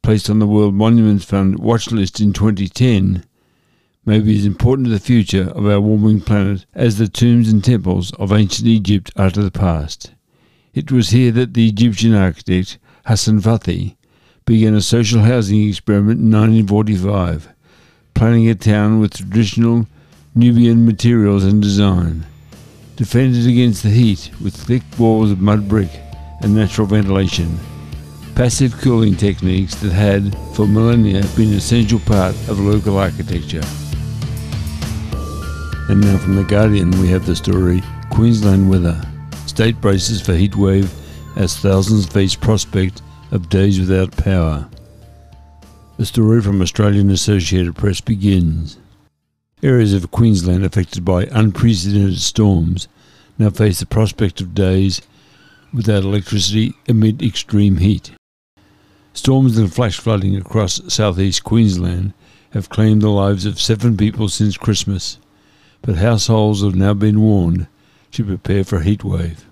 placed 0.03 0.29
on 0.29 0.39
the 0.39 0.47
World 0.47 0.73
Monuments 0.73 1.25
Fund 1.25 1.59
watch 1.59 1.91
list 1.91 2.19
in 2.19 2.33
2010, 2.33 3.23
may 4.05 4.19
be 4.19 4.37
as 4.37 4.45
important 4.45 4.87
to 4.87 4.91
the 4.91 4.99
future 4.99 5.49
of 5.49 5.65
our 5.65 5.79
warming 5.79 6.21
planet 6.21 6.65
as 6.73 6.97
the 6.97 7.07
tombs 7.07 7.51
and 7.51 7.63
temples 7.63 8.11
of 8.13 8.31
ancient 8.31 8.67
Egypt 8.67 9.11
are 9.15 9.29
to 9.29 9.41
the 9.43 9.51
past. 9.51 10.11
It 10.73 10.91
was 10.91 11.09
here 11.09 11.31
that 11.31 11.53
the 11.53 11.67
Egyptian 11.67 12.15
architect 12.15 12.79
Hassan 13.05 13.41
Fathy 13.41 13.97
began 14.45 14.73
a 14.73 14.81
social 14.81 15.21
housing 15.21 15.67
experiment 15.67 16.19
in 16.19 16.31
1945, 16.31 17.49
planning 18.13 18.49
a 18.49 18.55
town 18.55 18.99
with 18.99 19.15
traditional 19.15 19.87
Nubian 20.33 20.85
materials 20.85 21.43
and 21.43 21.61
design, 21.61 22.25
defended 23.01 23.47
against 23.47 23.81
the 23.81 23.89
heat 23.89 24.29
with 24.43 24.55
thick 24.55 24.83
walls 24.99 25.31
of 25.31 25.39
mud 25.39 25.67
brick 25.67 25.89
and 26.41 26.53
natural 26.53 26.85
ventilation, 26.85 27.59
passive 28.35 28.77
cooling 28.77 29.15
techniques 29.15 29.73
that 29.73 29.91
had, 29.91 30.37
for 30.53 30.67
millennia, 30.67 31.25
been 31.35 31.49
an 31.49 31.55
essential 31.55 31.97
part 32.01 32.35
of 32.47 32.59
local 32.59 32.99
architecture. 32.99 33.63
And 35.89 35.99
now 35.99 36.15
from 36.19 36.35
The 36.35 36.45
Guardian, 36.47 36.91
we 37.01 37.07
have 37.07 37.25
the 37.25 37.35
story 37.35 37.81
Queensland 38.11 38.69
weather. 38.69 39.01
State 39.47 39.81
braces 39.81 40.21
for 40.21 40.35
heat 40.35 40.55
wave 40.55 40.93
as 41.35 41.57
thousands 41.57 42.05
face 42.05 42.35
prospect 42.35 43.01
of 43.31 43.49
days 43.49 43.79
without 43.79 44.15
power. 44.15 44.69
The 45.97 46.05
story 46.05 46.39
from 46.39 46.61
Australian 46.61 47.09
Associated 47.09 47.75
Press 47.75 47.99
begins. 47.99 48.77
Areas 49.63 49.93
of 49.93 50.09
Queensland 50.09 50.65
affected 50.65 51.05
by 51.05 51.25
unprecedented 51.25 52.19
storms 52.19 52.87
now 53.37 53.51
face 53.51 53.79
the 53.79 53.85
prospect 53.85 54.41
of 54.41 54.55
days 54.55 55.03
without 55.71 56.03
electricity 56.03 56.73
amid 56.89 57.21
extreme 57.21 57.77
heat. 57.77 58.11
Storms 59.13 59.59
and 59.59 59.71
flash 59.71 59.99
flooding 59.99 60.35
across 60.35 60.81
southeast 60.91 61.43
Queensland 61.43 62.13
have 62.53 62.69
claimed 62.69 63.03
the 63.03 63.09
lives 63.09 63.45
of 63.45 63.61
seven 63.61 63.95
people 63.95 64.29
since 64.29 64.57
Christmas, 64.57 65.19
but 65.83 65.97
households 65.97 66.63
have 66.63 66.75
now 66.75 66.95
been 66.95 67.21
warned 67.21 67.67
to 68.13 68.23
prepare 68.23 68.63
for 68.63 68.77
a 68.77 68.83
heat 68.83 69.03
wave. 69.03 69.45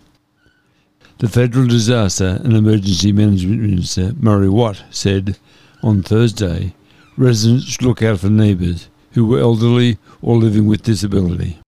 The 1.19 1.30
Federal 1.30 1.67
Disaster 1.67 2.39
and 2.43 2.54
Emergency 2.54 3.12
Management 3.12 3.62
Minister 3.62 4.13
Murray 4.17 4.50
Watt 4.50 4.84
said 4.89 5.38
on 5.84 6.02
Thursday 6.02 6.74
residents 7.15 7.65
should 7.65 7.84
look 7.84 8.02
out 8.02 8.22
for 8.22 8.30
neighbours 8.30 8.89
who 9.19 9.25
were 9.25 9.39
elderly 9.39 9.97
or 10.21 10.38
living 10.38 10.65
with 10.65 10.82
disability. 10.82 11.60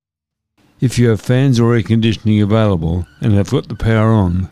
If 0.79 0.97
you 0.97 1.09
have 1.09 1.19
fans 1.19 1.59
or 1.59 1.75
air 1.75 1.83
conditioning 1.83 2.41
available 2.41 3.05
and 3.19 3.33
have 3.33 3.49
got 3.49 3.67
the 3.67 3.75
power 3.75 4.07
on, 4.07 4.49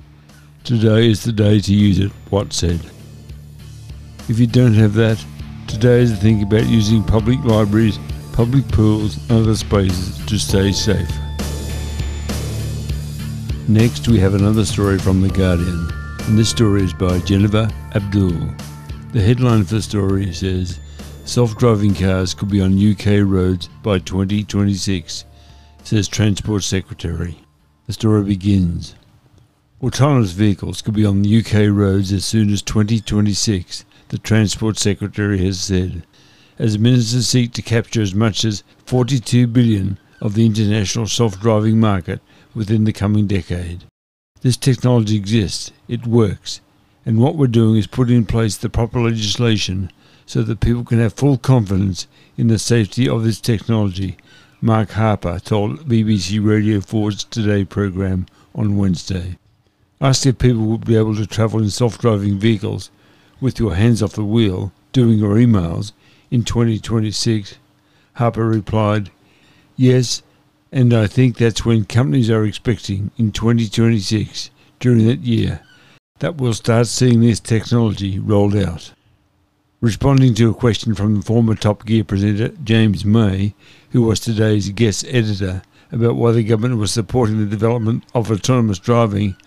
today 0.66 1.10
is 1.10 1.24
the 1.24 1.32
day 1.32 1.62
to 1.62 1.74
use 1.74 1.98
it, 1.98 2.12
Watt 2.30 2.52
said. 2.52 2.82
If 4.28 4.38
you 4.38 4.48
don't 4.48 4.74
have 4.74 4.96
that, 4.96 5.24
today 5.66 6.02
is 6.02 6.12
the 6.12 6.18
think 6.18 6.44
about 6.44 6.68
using 6.68 7.02
public 7.02 7.42
libraries, 7.46 7.98
public 8.34 8.68
pools, 8.68 9.16
and 9.30 9.44
other 9.44 9.56
spaces 9.56 10.18
to 10.26 10.38
stay 10.38 10.74
safe. 10.74 11.10
Next, 13.70 14.10
we 14.10 14.20
have 14.20 14.34
another 14.34 14.66
story 14.66 15.00
from 15.00 15.22
The 15.22 15.30
Guardian, 15.30 15.90
and 16.28 16.38
this 16.38 16.50
story 16.50 16.84
is 16.84 16.94
by 16.94 17.20
Jennifer 17.20 17.70
Abdul. 17.96 18.54
The 19.14 19.22
headline 19.22 19.64
for 19.64 19.76
the 19.76 19.82
story 19.82 20.34
says 20.34 20.82
Self 21.30 21.56
driving 21.56 21.94
cars 21.94 22.34
could 22.34 22.50
be 22.50 22.60
on 22.60 22.92
UK 22.92 23.22
roads 23.24 23.70
by 23.84 24.00
2026, 24.00 25.26
says 25.84 26.08
Transport 26.08 26.64
Secretary. 26.64 27.38
The 27.86 27.94
story 27.94 28.24
begins. 28.24 28.96
Autonomous 29.80 30.32
vehicles 30.32 30.82
could 30.82 30.96
be 30.96 31.06
on 31.06 31.22
the 31.22 31.38
UK 31.38 31.70
roads 31.70 32.12
as 32.12 32.26
soon 32.26 32.50
as 32.50 32.64
2026, 32.64 33.86
the 34.08 34.18
Transport 34.18 34.80
Secretary 34.80 35.38
has 35.46 35.60
said, 35.62 36.02
as 36.58 36.80
ministers 36.80 37.30
seek 37.30 37.54
to 37.54 37.62
capture 37.62 38.02
as 38.02 38.16
much 38.16 38.44
as 38.44 38.64
42 38.88 39.46
billion 39.46 40.00
of 40.20 40.34
the 40.34 40.48
international 40.48 41.06
self-driving 41.06 41.80
market 41.80 42.22
within 42.56 42.86
the 42.86 42.92
coming 42.92 43.28
decade. 43.28 43.84
This 44.42 44.58
technology 44.58 45.16
exists, 45.16 45.72
it 45.88 46.08
works, 46.08 46.60
and 47.06 47.20
what 47.20 47.36
we're 47.36 47.46
doing 47.46 47.76
is 47.76 47.86
putting 47.86 48.18
in 48.18 48.26
place 48.26 48.58
the 48.58 48.68
proper 48.68 49.00
legislation 49.00 49.92
so 50.30 50.44
that 50.44 50.60
people 50.60 50.84
can 50.84 51.00
have 51.00 51.14
full 51.14 51.40
confidence 51.40 52.06
in 52.38 52.50
the 52.50 52.60
safety 52.60 53.10
of 53.10 53.24
this 53.24 53.42
technology, 53.42 54.16
Mark 54.62 54.92
Harper 54.92 55.40
told 55.40 55.90
BBC 55.90 56.46
Radio 56.46 56.82
4's 56.82 57.24
Today 57.24 57.66
programme 57.66 58.28
on 58.54 58.78
Wednesday. 58.78 59.40
Asked 60.00 60.28
if 60.28 60.38
people 60.38 60.68
would 60.68 60.86
be 60.86 60.96
able 60.96 61.16
to 61.16 61.26
travel 61.26 61.60
in 61.60 61.72
self 61.72 61.98
driving 61.98 62.38
vehicles 62.38 62.92
with 63.42 63.58
your 63.58 63.74
hands 63.74 64.04
off 64.04 64.14
the 64.14 64.24
wheel 64.24 64.72
doing 64.94 65.18
your 65.18 65.34
emails 65.34 65.94
in 66.30 66.44
2026, 66.44 67.56
Harper 68.14 68.48
replied, 68.48 69.10
Yes, 69.78 70.22
and 70.72 70.94
I 70.94 71.08
think 71.08 71.38
that's 71.38 71.66
when 71.66 71.86
companies 71.86 72.30
are 72.30 72.46
expecting 72.46 73.10
in 73.18 73.32
2026, 73.32 74.52
during 74.80 75.08
that 75.08 75.22
year, 75.22 75.62
that 76.20 76.36
we'll 76.36 76.54
start 76.54 76.86
seeing 76.86 77.22
this 77.22 77.40
technology 77.40 78.20
rolled 78.20 78.56
out. 78.56 78.94
Responding 79.82 80.34
to 80.34 80.50
a 80.50 80.54
question 80.54 80.94
from 80.94 81.16
the 81.16 81.22
former 81.22 81.56
Top 81.56 81.86
Gear 81.86 82.04
presenter 82.04 82.50
James 82.66 83.06
May, 83.06 83.54
who 83.92 84.02
was 84.02 84.20
today's 84.20 84.70
guest 84.72 85.06
editor, 85.08 85.62
about 85.90 86.18
why 86.18 86.34
the 86.34 86.44
government 86.44 86.82
was 86.82 86.92
supporting 86.92 87.40
the 87.40 87.46
development 87.46 88.04
of 88.14 88.30
autonomous 88.30 88.78
driving, 88.78 89.38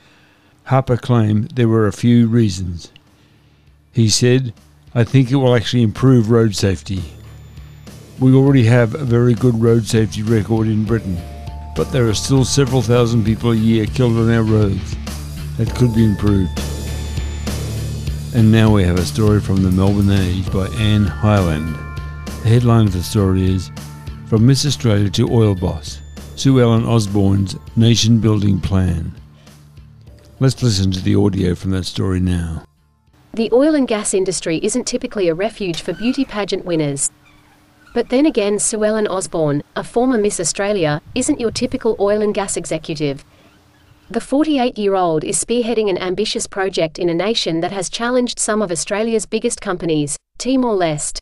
Harper 0.64 0.96
claimed 0.96 1.50
there 1.50 1.68
were 1.68 1.86
a 1.86 1.92
few 1.92 2.28
reasons. 2.28 2.90
He 3.92 4.08
said, 4.08 4.54
I 4.94 5.04
think 5.04 5.30
it 5.30 5.36
will 5.36 5.54
actually 5.54 5.82
improve 5.82 6.30
road 6.30 6.56
safety. 6.56 7.02
We 8.18 8.32
already 8.32 8.64
have 8.64 8.94
a 8.94 9.04
very 9.04 9.34
good 9.34 9.60
road 9.60 9.84
safety 9.84 10.22
record 10.22 10.66
in 10.66 10.86
Britain, 10.86 11.18
but 11.76 11.92
there 11.92 12.08
are 12.08 12.14
still 12.14 12.46
several 12.46 12.80
thousand 12.80 13.26
people 13.26 13.52
a 13.52 13.56
year 13.56 13.84
killed 13.84 14.16
on 14.16 14.30
our 14.30 14.42
roads. 14.42 14.96
That 15.58 15.76
could 15.76 15.94
be 15.94 16.06
improved. 16.06 16.71
And 18.34 18.50
now 18.50 18.72
we 18.72 18.82
have 18.84 18.98
a 18.98 19.04
story 19.04 19.42
from 19.42 19.62
the 19.62 19.70
Melbourne 19.70 20.10
Age 20.10 20.50
by 20.50 20.66
Anne 20.78 21.04
Hyland. 21.04 21.74
The 22.24 22.48
headline 22.48 22.86
of 22.86 22.94
the 22.94 23.02
story 23.02 23.44
is 23.44 23.70
From 24.26 24.46
Miss 24.46 24.64
Australia 24.64 25.10
to 25.10 25.30
Oil 25.30 25.54
Boss 25.54 26.00
Suellen 26.34 26.88
Osborne's 26.88 27.56
Nation 27.76 28.20
Building 28.20 28.58
Plan. 28.58 29.12
Let's 30.40 30.62
listen 30.62 30.90
to 30.92 31.00
the 31.02 31.14
audio 31.14 31.54
from 31.54 31.72
that 31.72 31.84
story 31.84 32.20
now. 32.20 32.64
The 33.34 33.50
oil 33.52 33.74
and 33.74 33.86
gas 33.86 34.14
industry 34.14 34.58
isn't 34.62 34.86
typically 34.86 35.28
a 35.28 35.34
refuge 35.34 35.82
for 35.82 35.92
beauty 35.92 36.24
pageant 36.24 36.64
winners. 36.64 37.10
But 37.92 38.08
then 38.08 38.24
again, 38.24 38.54
Suellen 38.56 39.10
Osborne, 39.10 39.62
a 39.76 39.84
former 39.84 40.16
Miss 40.16 40.40
Australia, 40.40 41.02
isn't 41.14 41.38
your 41.38 41.50
typical 41.50 41.96
oil 42.00 42.22
and 42.22 42.32
gas 42.32 42.56
executive. 42.56 43.26
The 44.12 44.20
48 44.20 44.76
year 44.76 44.94
old 44.94 45.24
is 45.24 45.42
spearheading 45.42 45.88
an 45.88 45.96
ambitious 45.96 46.46
project 46.46 46.98
in 46.98 47.08
a 47.08 47.14
nation 47.14 47.60
that 47.60 47.72
has 47.72 47.88
challenged 47.88 48.38
some 48.38 48.60
of 48.60 48.70
Australia's 48.70 49.24
biggest 49.24 49.62
companies, 49.62 50.18
Timor 50.36 50.76
Leste. 50.76 51.18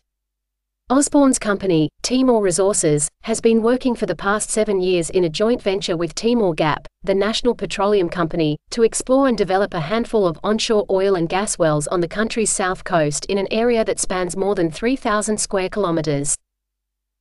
Osborne's 0.90 1.38
company, 1.38 1.88
Timor 2.02 2.42
Resources, 2.42 3.08
has 3.22 3.40
been 3.40 3.62
working 3.62 3.94
for 3.94 4.06
the 4.06 4.16
past 4.16 4.50
seven 4.50 4.80
years 4.80 5.08
in 5.08 5.22
a 5.22 5.28
joint 5.28 5.62
venture 5.62 5.96
with 5.96 6.16
Timor 6.16 6.52
Gap, 6.52 6.88
the 7.04 7.14
National 7.14 7.54
Petroleum 7.54 8.08
Company, 8.08 8.56
to 8.70 8.82
explore 8.82 9.28
and 9.28 9.38
develop 9.38 9.72
a 9.72 9.82
handful 9.82 10.26
of 10.26 10.40
onshore 10.42 10.84
oil 10.90 11.14
and 11.14 11.28
gas 11.28 11.58
wells 11.58 11.86
on 11.86 12.00
the 12.00 12.08
country's 12.08 12.50
south 12.50 12.82
coast 12.82 13.24
in 13.26 13.38
an 13.38 13.46
area 13.52 13.84
that 13.84 14.00
spans 14.00 14.36
more 14.36 14.56
than 14.56 14.68
3,000 14.68 15.38
square 15.38 15.68
kilometers. 15.68 16.34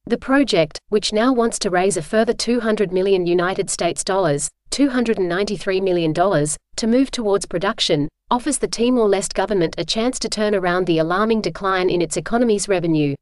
The 0.08 0.18
project, 0.18 0.80
which 0.88 1.14
now 1.14 1.32
wants 1.32 1.60
to 1.60 1.70
raise 1.70 1.96
a 1.96 2.02
further 2.02 2.34
200 2.34 2.92
million 2.92 3.28
United 3.28 3.70
States 3.70 4.04
dollars, 4.04 4.50
$293 4.72 5.82
million, 5.82 6.14
to 6.14 6.88
move 6.88 7.12
towards 7.12 7.46
production, 7.46 8.08
offers 8.32 8.58
the 8.60 8.68
Timor-Leste 8.68 9.34
government 9.34 9.76
a 9.78 9.86
chance 9.86 10.20
to 10.20 10.30
turn 10.30 10.54
around 10.54 10.86
the 10.86 11.00
alarming 11.00 11.42
decline 11.42 11.90
in 11.90 12.02
its 12.02 12.18
economy's 12.18 12.68
revenue. 12.68 13.16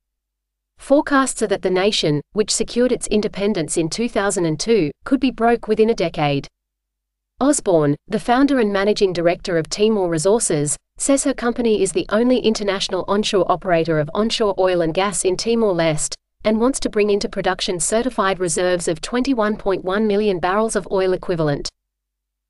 Forecasts 0.78 1.42
are 1.42 1.48
that 1.48 1.62
the 1.62 1.70
nation, 1.70 2.22
which 2.34 2.54
secured 2.54 2.92
its 2.92 3.08
independence 3.08 3.78
in 3.78 3.90
2002, 3.90 4.92
could 5.06 5.20
be 5.20 5.32
broke 5.32 5.68
within 5.68 5.90
a 5.90 5.96
decade. 5.96 6.48
Osborne, 7.40 7.96
the 8.08 8.20
founder 8.20 8.60
and 8.60 8.74
managing 8.74 9.14
director 9.14 9.58
of 9.58 9.70
Timor 9.70 10.10
Resources, 10.10 10.76
says 10.98 11.24
her 11.24 11.34
company 11.34 11.82
is 11.82 11.92
the 11.92 12.08
only 12.10 12.40
international 12.40 13.06
onshore 13.08 13.50
operator 13.52 14.00
of 14.00 14.10
onshore 14.14 14.56
oil 14.58 14.82
and 14.82 14.94
gas 14.94 15.24
in 15.24 15.38
Timor-Leste, 15.38 16.16
and 16.43 16.62
wants 16.62 16.80
to 16.80 16.89
bring 16.89 17.10
into 17.10 17.28
production 17.28 17.78
certified 17.80 18.39
reserves 18.39 18.88
of 18.88 19.02
21.1 19.02 20.08
million 20.08 20.39
barrels 20.39 20.78
of 20.78 20.88
oil 20.91 21.12
equivalent. 21.12 21.69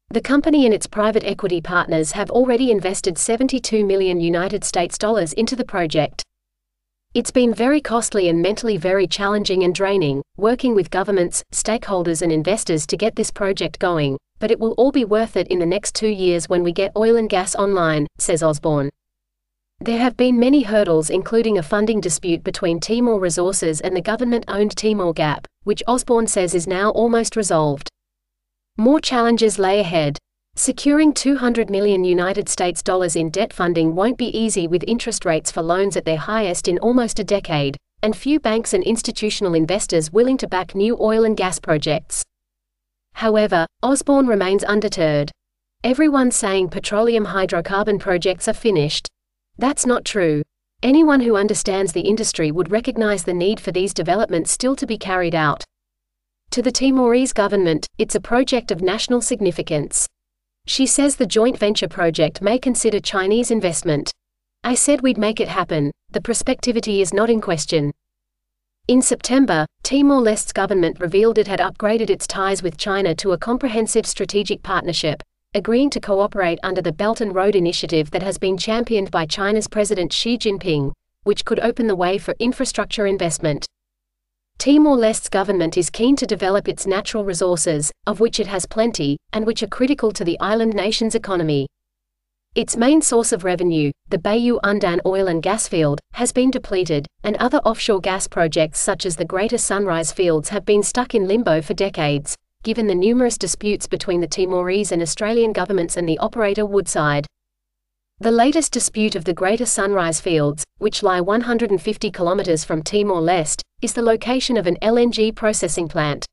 The 0.09 0.21
company 0.21 0.65
and 0.65 0.73
its 0.73 0.85
private 0.85 1.23
equity 1.23 1.61
partners 1.61 2.11
have 2.11 2.29
already 2.29 2.71
invested 2.71 3.17
72 3.17 3.83
million 3.83 4.21
United 4.21 4.63
States 4.63 4.97
dollars 4.97 5.33
into 5.33 5.55
the 5.55 5.65
project. 5.65 6.23
It's 7.13 7.31
been 7.31 7.53
very 7.53 7.81
costly 7.81 8.29
and 8.29 8.41
mentally 8.41 8.77
very 8.77 9.07
challenging 9.07 9.63
and 9.63 9.73
draining, 9.73 10.21
working 10.37 10.75
with 10.75 10.91
governments, 10.91 11.43
stakeholders 11.51 12.21
and 12.21 12.31
investors 12.31 12.85
to 12.87 12.97
get 12.97 13.15
this 13.15 13.31
project 13.31 13.79
going, 13.79 14.17
but 14.37 14.51
it 14.51 14.59
will 14.59 14.73
all 14.73 14.91
be 14.91 15.05
worth 15.05 15.35
it 15.35 15.47
in 15.47 15.57
the 15.57 15.65
next 15.65 15.95
two 15.95 16.07
years 16.07 16.47
when 16.47 16.63
we 16.63 16.71
get 16.71 16.95
oil 16.95 17.15
and 17.15 17.29
gas 17.29 17.55
online, 17.55 18.05
says 18.19 18.43
Osborne. 18.43 18.91
There 19.79 19.99
have 19.99 20.17
been 20.17 20.39
many 20.39 20.63
hurdles 20.63 21.09
including 21.09 21.57
a 21.57 21.63
funding 21.63 22.01
dispute 22.01 22.43
between 22.43 22.79
Timor 22.79 23.19
Resources 23.19 23.79
and 23.79 23.95
the 23.95 24.01
government-owned 24.01 24.75
Timor 24.75 25.13
Gap, 25.13 25.45
which 25.63 25.83
Osborne 25.87 26.27
says 26.27 26.55
is 26.55 26.67
now 26.67 26.89
almost 26.89 27.35
resolved. 27.35 27.89
More 28.75 28.99
challenges 28.99 29.59
lay 29.59 29.79
ahead. 29.79 30.17
Securing 30.55 31.13
200 31.13 31.69
million 31.69 32.03
United 32.03 32.49
States 32.49 32.81
dollars 32.81 33.15
in 33.15 33.29
debt 33.29 33.53
funding 33.53 33.93
won't 33.93 34.17
be 34.17 34.35
easy 34.35 34.67
with 34.67 34.83
interest 34.87 35.25
rates 35.25 35.51
for 35.51 35.61
loans 35.61 35.95
at 35.95 36.05
their 36.05 36.17
highest 36.17 36.67
in 36.67 36.79
almost 36.79 37.19
a 37.19 37.23
decade, 37.23 37.77
and 38.01 38.15
few 38.15 38.39
banks 38.39 38.73
and 38.73 38.83
institutional 38.83 39.53
investors 39.53 40.11
willing 40.11 40.37
to 40.37 40.47
back 40.47 40.73
new 40.73 40.97
oil 40.99 41.23
and 41.23 41.37
gas 41.37 41.59
projects. 41.59 42.23
However, 43.13 43.67
Osborne 43.83 44.25
remains 44.25 44.63
undeterred. 44.63 45.31
Everyone's 45.83 46.35
saying 46.35 46.69
petroleum 46.69 47.27
hydrocarbon 47.27 47.99
projects 47.99 48.47
are 48.47 48.53
finished. 48.53 49.07
That's 49.57 49.85
not 49.85 50.05
true. 50.05 50.43
Anyone 50.83 51.21
who 51.21 51.35
understands 51.35 51.91
the 51.91 52.01
industry 52.01 52.51
would 52.51 52.71
recognize 52.71 53.23
the 53.23 53.33
need 53.33 53.59
for 53.59 53.71
these 53.71 53.93
developments 53.93 54.51
still 54.51 54.75
to 54.75 54.85
be 54.85 54.97
carried 54.97 55.33
out. 55.33 55.63
To 56.51 56.61
the 56.61 56.71
Timorese 56.71 57.33
government, 57.33 57.87
it's 57.97 58.15
a 58.15 58.21
project 58.21 58.69
of 58.69 58.81
national 58.81 59.21
significance. 59.21 60.07
She 60.67 60.85
says 60.85 61.15
the 61.15 61.25
joint 61.25 61.57
venture 61.57 61.87
project 61.87 62.41
may 62.41 62.59
consider 62.59 62.99
Chinese 62.99 63.49
investment. 63.49 64.11
I 64.63 64.75
said 64.75 65.01
we'd 65.01 65.17
make 65.17 65.39
it 65.39 65.47
happen, 65.47 65.91
the 66.11 66.21
prospectivity 66.21 67.01
is 67.01 67.13
not 67.13 67.29
in 67.29 67.41
question. 67.41 67.91
In 68.87 69.01
September, 69.01 69.65
Timor 69.83 70.21
Leste's 70.21 70.53
government 70.53 70.99
revealed 70.99 71.37
it 71.37 71.47
had 71.47 71.59
upgraded 71.59 72.09
its 72.09 72.27
ties 72.27 72.61
with 72.61 72.77
China 72.77 73.15
to 73.15 73.31
a 73.31 73.37
comprehensive 73.37 74.05
strategic 74.05 74.61
partnership, 74.61 75.23
agreeing 75.57 75.89
to 75.89 75.99
cooperate 75.99 76.59
under 76.61 76.83
the 76.83 76.91
Belt 76.91 77.19
and 77.19 77.33
Road 77.33 77.55
Initiative 77.55 78.11
that 78.11 78.21
has 78.21 78.37
been 78.37 78.57
championed 78.57 79.09
by 79.09 79.25
China's 79.25 79.67
President 79.67 80.13
Xi 80.13 80.37
Jinping, 80.37 80.91
which 81.23 81.45
could 81.45 81.59
open 81.61 81.87
the 81.87 81.95
way 81.95 82.19
for 82.19 82.35
infrastructure 82.39 83.07
investment. 83.07 83.65
Timor-Leste's 84.59 85.29
government 85.29 85.75
is 85.75 85.89
keen 85.89 86.15
to 86.17 86.27
develop 86.27 86.67
its 86.67 86.85
natural 86.85 87.23
resources, 87.23 87.91
of 88.05 88.19
which 88.19 88.39
it 88.39 88.47
has 88.47 88.65
plenty, 88.65 89.17
and 89.33 89.45
which 89.45 89.63
are 89.63 89.67
critical 89.67 90.11
to 90.11 90.23
the 90.23 90.39
island 90.39 90.73
nation's 90.73 91.15
economy. 91.15 91.67
Its 92.53 92.77
main 92.77 93.01
source 93.01 93.31
of 93.31 93.43
revenue, 93.43 93.91
the 94.09 94.17
Bayu 94.17 94.59
Undan 94.63 94.99
oil 95.05 95.27
and 95.27 95.41
gas 95.41 95.67
field, 95.67 95.99
has 96.13 96.31
been 96.31 96.51
depleted, 96.51 97.07
and 97.23 97.35
other 97.37 97.59
offshore 97.59 98.01
gas 98.01 98.27
projects 98.27 98.79
such 98.79 99.05
as 99.05 99.15
the 99.15 99.25
Greater 99.25 99.57
Sunrise 99.57 100.11
fields 100.11 100.49
have 100.49 100.65
been 100.65 100.83
stuck 100.83 101.15
in 101.15 101.27
limbo 101.27 101.61
for 101.61 101.73
decades, 101.73 102.35
given 102.63 102.87
the 102.87 102.95
numerous 102.95 103.37
disputes 103.37 103.87
between 103.87 104.19
the 104.19 104.27
Timorese 104.27 104.91
and 104.91 105.01
Australian 105.01 105.53
governments 105.53 105.95
and 105.95 106.07
the 106.07 106.17
operator 106.17 106.65
Woodside. 106.65 107.25
The 108.19 108.31
latest 108.31 108.73
dispute 108.73 109.15
of 109.15 109.25
the 109.25 109.33
Greater 109.33 109.65
Sunrise 109.65 110.19
Fields, 110.19 110.65
which 110.79 111.01
lie 111.01 111.21
150 111.21 112.11
kilometres 112.11 112.65
from 112.65 112.81
Timor-Leste, 112.81 113.61
is 113.81 113.93
the 113.93 114.01
location 114.01 114.57
of 114.57 114.67
an 114.67 114.75
LNG 114.81 115.35
processing 115.35 115.87
plant. 115.87 116.25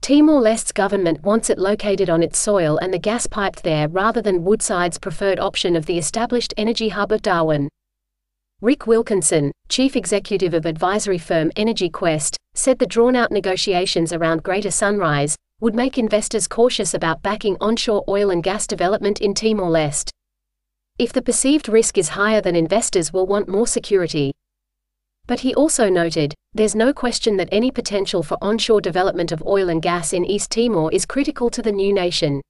Timor-Leste's 0.00 0.70
government 0.70 1.22
wants 1.24 1.50
it 1.50 1.58
located 1.58 2.08
on 2.08 2.22
its 2.22 2.38
soil 2.38 2.78
and 2.78 2.94
the 2.94 2.98
gas 2.98 3.26
piped 3.26 3.64
there 3.64 3.88
rather 3.88 4.22
than 4.22 4.44
Woodside's 4.44 4.98
preferred 4.98 5.40
option 5.40 5.74
of 5.74 5.86
the 5.86 5.98
established 5.98 6.54
energy 6.56 6.90
hub 6.90 7.10
of 7.10 7.22
Darwin. 7.22 7.68
Rick 8.60 8.88
Wilkinson, 8.88 9.52
chief 9.68 9.94
executive 9.94 10.52
of 10.52 10.66
advisory 10.66 11.16
firm 11.16 11.52
Energy 11.54 11.88
Quest, 11.88 12.36
said 12.54 12.80
the 12.80 12.88
drawn-out 12.88 13.30
negotiations 13.30 14.12
around 14.12 14.42
Greater 14.42 14.72
Sunrise, 14.72 15.36
would 15.60 15.76
make 15.76 15.96
investors 15.96 16.48
cautious 16.48 16.92
about 16.92 17.22
backing 17.22 17.56
onshore 17.60 18.02
oil 18.08 18.30
and 18.30 18.42
gas 18.42 18.66
development 18.66 19.20
in 19.20 19.32
Timor-Leste. 19.32 20.10
If 20.98 21.12
the 21.12 21.22
perceived 21.22 21.68
risk 21.68 21.96
is 21.96 22.08
higher 22.08 22.40
than 22.40 22.56
investors 22.56 23.12
will 23.12 23.28
want 23.28 23.48
more 23.48 23.68
security. 23.68 24.32
But 25.28 25.38
he 25.38 25.54
also 25.54 25.88
noted, 25.88 26.34
there's 26.52 26.74
no 26.74 26.92
question 26.92 27.36
that 27.36 27.50
any 27.52 27.70
potential 27.70 28.24
for 28.24 28.38
onshore 28.42 28.80
development 28.80 29.30
of 29.30 29.40
oil 29.46 29.68
and 29.68 29.80
gas 29.80 30.12
in 30.12 30.24
East 30.24 30.50
Timor 30.50 30.92
is 30.92 31.06
critical 31.06 31.48
to 31.50 31.62
the 31.62 31.70
new 31.70 31.92
nation. 31.92 32.42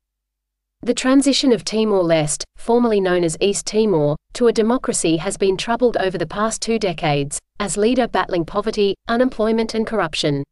The 0.81 0.95
transition 0.95 1.53
of 1.53 1.65
Timor-Leste, 1.65 2.45
formerly 2.57 3.01
known 3.01 3.25
as 3.25 3.37
East 3.41 3.67
Timor, 3.67 4.15
to 4.35 4.47
a 4.47 4.53
democracy 4.53 5.17
has 5.17 5.37
been 5.37 5.57
troubled 5.57 5.97
over 5.97 6.17
the 6.17 6.27
past 6.27 6.63
two 6.63 6.79
decades, 6.79 7.41
as 7.59 7.77
leader 7.77 8.07
battling 8.07 8.45
poverty, 8.45 8.95
unemployment 9.09 9.75
and 9.75 9.85
corruption. 9.85 10.45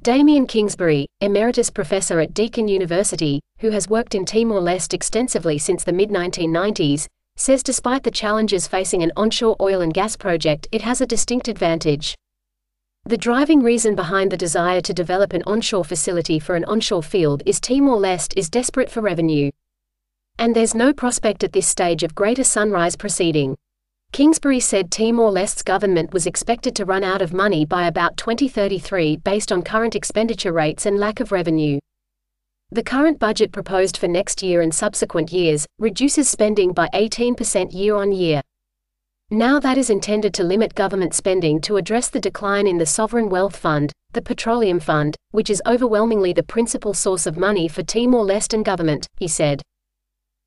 Damien 0.00 0.46
Kingsbury, 0.46 1.06
emeritus 1.20 1.70
professor 1.70 2.20
at 2.20 2.34
Deakin 2.34 2.68
University, 2.68 3.40
who 3.58 3.70
has 3.70 3.88
worked 3.88 4.14
in 4.14 4.24
Timor-Leste 4.24 4.94
extensively 4.94 5.58
since 5.58 5.82
the 5.82 5.92
mid-1990s, 5.92 7.08
says 7.36 7.64
despite 7.64 8.04
the 8.04 8.10
challenges 8.12 8.68
facing 8.68 9.02
an 9.02 9.10
onshore 9.16 9.56
oil 9.60 9.80
and 9.80 9.92
gas 9.92 10.16
project 10.16 10.68
it 10.70 10.82
has 10.82 11.00
a 11.00 11.06
distinct 11.06 11.48
advantage. 11.48 12.14
The 13.04 13.16
driving 13.16 13.64
reason 13.64 13.96
behind 13.96 14.30
the 14.30 14.36
desire 14.36 14.80
to 14.80 14.94
develop 14.94 15.32
an 15.32 15.42
onshore 15.44 15.84
facility 15.84 16.38
for 16.38 16.54
an 16.54 16.64
onshore 16.66 17.02
field 17.02 17.42
is 17.44 17.60
Timor-Leste 17.60 18.32
is 18.36 18.48
desperate 18.48 18.88
for 18.88 19.00
revenue. 19.00 19.50
And 20.38 20.54
there's 20.54 20.74
no 20.74 20.92
prospect 20.92 21.42
at 21.42 21.52
this 21.52 21.66
stage 21.66 22.04
of 22.04 22.14
greater 22.14 22.44
sunrise 22.44 22.94
proceeding. 22.94 23.56
Kingsbury 24.12 24.60
said 24.60 24.92
Timor-Leste's 24.92 25.64
government 25.64 26.12
was 26.12 26.28
expected 26.28 26.76
to 26.76 26.84
run 26.84 27.02
out 27.02 27.22
of 27.22 27.32
money 27.32 27.64
by 27.64 27.88
about 27.88 28.16
2033 28.16 29.16
based 29.16 29.50
on 29.50 29.62
current 29.62 29.96
expenditure 29.96 30.52
rates 30.52 30.86
and 30.86 30.96
lack 30.96 31.18
of 31.18 31.32
revenue. 31.32 31.80
The 32.70 32.84
current 32.84 33.18
budget 33.18 33.50
proposed 33.50 33.96
for 33.96 34.06
next 34.06 34.44
year 34.44 34.60
and 34.62 34.72
subsequent 34.72 35.32
years 35.32 35.66
reduces 35.80 36.28
spending 36.28 36.72
by 36.72 36.88
18% 36.94 37.74
year 37.74 37.96
on 37.96 38.12
year. 38.12 38.42
Now 39.32 39.58
that 39.60 39.78
is 39.78 39.88
intended 39.88 40.34
to 40.34 40.44
limit 40.44 40.74
government 40.74 41.14
spending 41.14 41.58
to 41.62 41.78
address 41.78 42.10
the 42.10 42.20
decline 42.20 42.66
in 42.66 42.76
the 42.76 42.84
Sovereign 42.84 43.30
Wealth 43.30 43.56
Fund, 43.56 43.90
the 44.12 44.20
Petroleum 44.20 44.78
Fund, 44.78 45.16
which 45.30 45.48
is 45.48 45.62
overwhelmingly 45.64 46.34
the 46.34 46.42
principal 46.42 46.92
source 46.92 47.24
of 47.24 47.38
money 47.38 47.66
for 47.66 47.82
Timor-Leste 47.82 48.62
government, 48.62 49.06
he 49.16 49.26
said. 49.26 49.62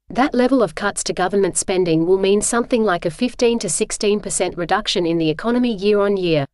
That 0.10 0.36
level 0.36 0.62
of 0.62 0.76
cuts 0.76 1.04
to 1.06 1.14
government 1.14 1.58
spending 1.58 2.06
will 2.06 2.20
mean 2.20 2.44
something 2.44 2.84
like 2.84 3.08
a 3.08 3.10
15 3.10 3.58
to 3.58 3.68
16% 3.68 4.56
reduction 4.56 5.08
in 5.08 5.18
the 5.18 5.32
economy 5.32 5.74
year 5.74 6.00
on 6.00 6.16
year. 6.16 6.46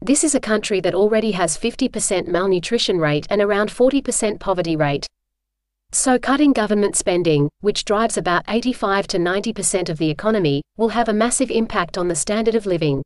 This 0.00 0.24
is 0.24 0.34
a 0.34 0.40
country 0.40 0.80
that 0.80 0.96
already 0.96 1.30
has 1.30 1.56
50% 1.56 2.26
malnutrition 2.26 2.98
rate 2.98 3.28
and 3.30 3.40
around 3.40 3.70
40% 3.70 4.40
poverty 4.40 4.74
rate. 4.74 5.06
So 5.94 6.18
cutting 6.18 6.52
government 6.52 6.96
spending, 6.96 7.48
which 7.60 7.84
drives 7.84 8.16
about 8.16 8.42
85 8.48 9.06
to 9.06 9.16
90% 9.16 9.88
of 9.88 9.96
the 9.98 10.10
economy, 10.10 10.60
will 10.76 10.88
have 10.88 11.08
a 11.08 11.12
massive 11.12 11.52
impact 11.52 11.96
on 11.96 12.08
the 12.08 12.16
standard 12.16 12.56
of 12.56 12.66
living. 12.66 13.04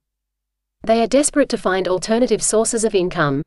They 0.84 1.02
are 1.02 1.06
desperate 1.06 1.50
to 1.50 1.58
find 1.58 1.86
alternative 1.86 2.42
sources 2.42 2.84
of 2.84 2.94
income. 2.94 3.42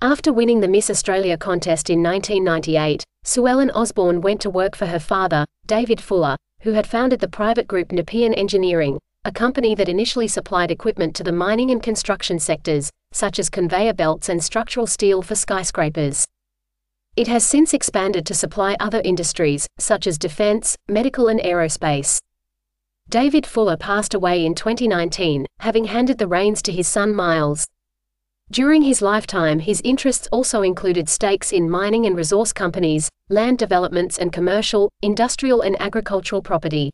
After 0.00 0.32
winning 0.32 0.60
the 0.60 0.68
Miss 0.68 0.88
Australia 0.88 1.36
contest 1.36 1.90
in 1.90 2.02
1998, 2.02 3.04
Suellen 3.26 3.70
Osborne 3.74 4.22
went 4.22 4.40
to 4.40 4.48
work 4.48 4.74
for 4.74 4.86
her 4.86 4.98
father, 4.98 5.44
David 5.66 6.00
Fuller, 6.00 6.38
who 6.62 6.72
had 6.72 6.86
founded 6.86 7.20
the 7.20 7.28
private 7.28 7.68
group 7.68 7.92
Nepean 7.92 8.32
Engineering, 8.32 8.98
a 9.26 9.30
company 9.30 9.74
that 9.74 9.90
initially 9.90 10.28
supplied 10.28 10.70
equipment 10.70 11.14
to 11.16 11.22
the 11.22 11.30
mining 11.30 11.70
and 11.70 11.82
construction 11.82 12.38
sectors, 12.38 12.88
such 13.12 13.38
as 13.38 13.50
conveyor 13.50 13.92
belts 13.92 14.30
and 14.30 14.42
structural 14.42 14.86
steel 14.86 15.20
for 15.20 15.34
skyscrapers. 15.34 16.24
It 17.18 17.26
has 17.26 17.44
since 17.44 17.74
expanded 17.74 18.24
to 18.26 18.32
supply 18.32 18.76
other 18.78 19.02
industries, 19.04 19.66
such 19.76 20.06
as 20.06 20.18
defense, 20.18 20.76
medical, 20.86 21.26
and 21.26 21.40
aerospace. 21.40 22.20
David 23.08 23.44
Fuller 23.44 23.76
passed 23.76 24.14
away 24.14 24.46
in 24.46 24.54
2019, 24.54 25.44
having 25.58 25.86
handed 25.86 26.18
the 26.18 26.28
reins 26.28 26.62
to 26.62 26.70
his 26.70 26.86
son 26.86 27.12
Miles. 27.12 27.66
During 28.52 28.82
his 28.82 29.02
lifetime, 29.02 29.58
his 29.58 29.80
interests 29.82 30.28
also 30.30 30.62
included 30.62 31.08
stakes 31.08 31.50
in 31.50 31.68
mining 31.68 32.06
and 32.06 32.14
resource 32.14 32.52
companies, 32.52 33.10
land 33.28 33.58
developments, 33.58 34.16
and 34.16 34.32
commercial, 34.32 34.88
industrial, 35.02 35.60
and 35.60 35.74
agricultural 35.82 36.42
property. 36.42 36.92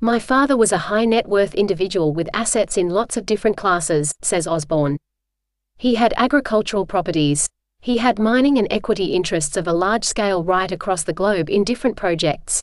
My 0.00 0.20
father 0.20 0.56
was 0.56 0.70
a 0.70 0.86
high 0.86 1.06
net 1.06 1.28
worth 1.28 1.56
individual 1.56 2.14
with 2.14 2.28
assets 2.32 2.76
in 2.76 2.88
lots 2.88 3.16
of 3.16 3.26
different 3.26 3.56
classes, 3.56 4.12
says 4.22 4.46
Osborne. 4.46 4.96
He 5.76 5.96
had 5.96 6.14
agricultural 6.16 6.86
properties. 6.86 7.48
He 7.84 7.98
had 7.98 8.18
mining 8.18 8.56
and 8.56 8.66
equity 8.70 9.12
interests 9.12 9.58
of 9.58 9.68
a 9.68 9.72
large 9.74 10.04
scale 10.04 10.42
right 10.42 10.72
across 10.72 11.02
the 11.02 11.12
globe 11.12 11.50
in 11.50 11.64
different 11.64 11.98
projects. 11.98 12.62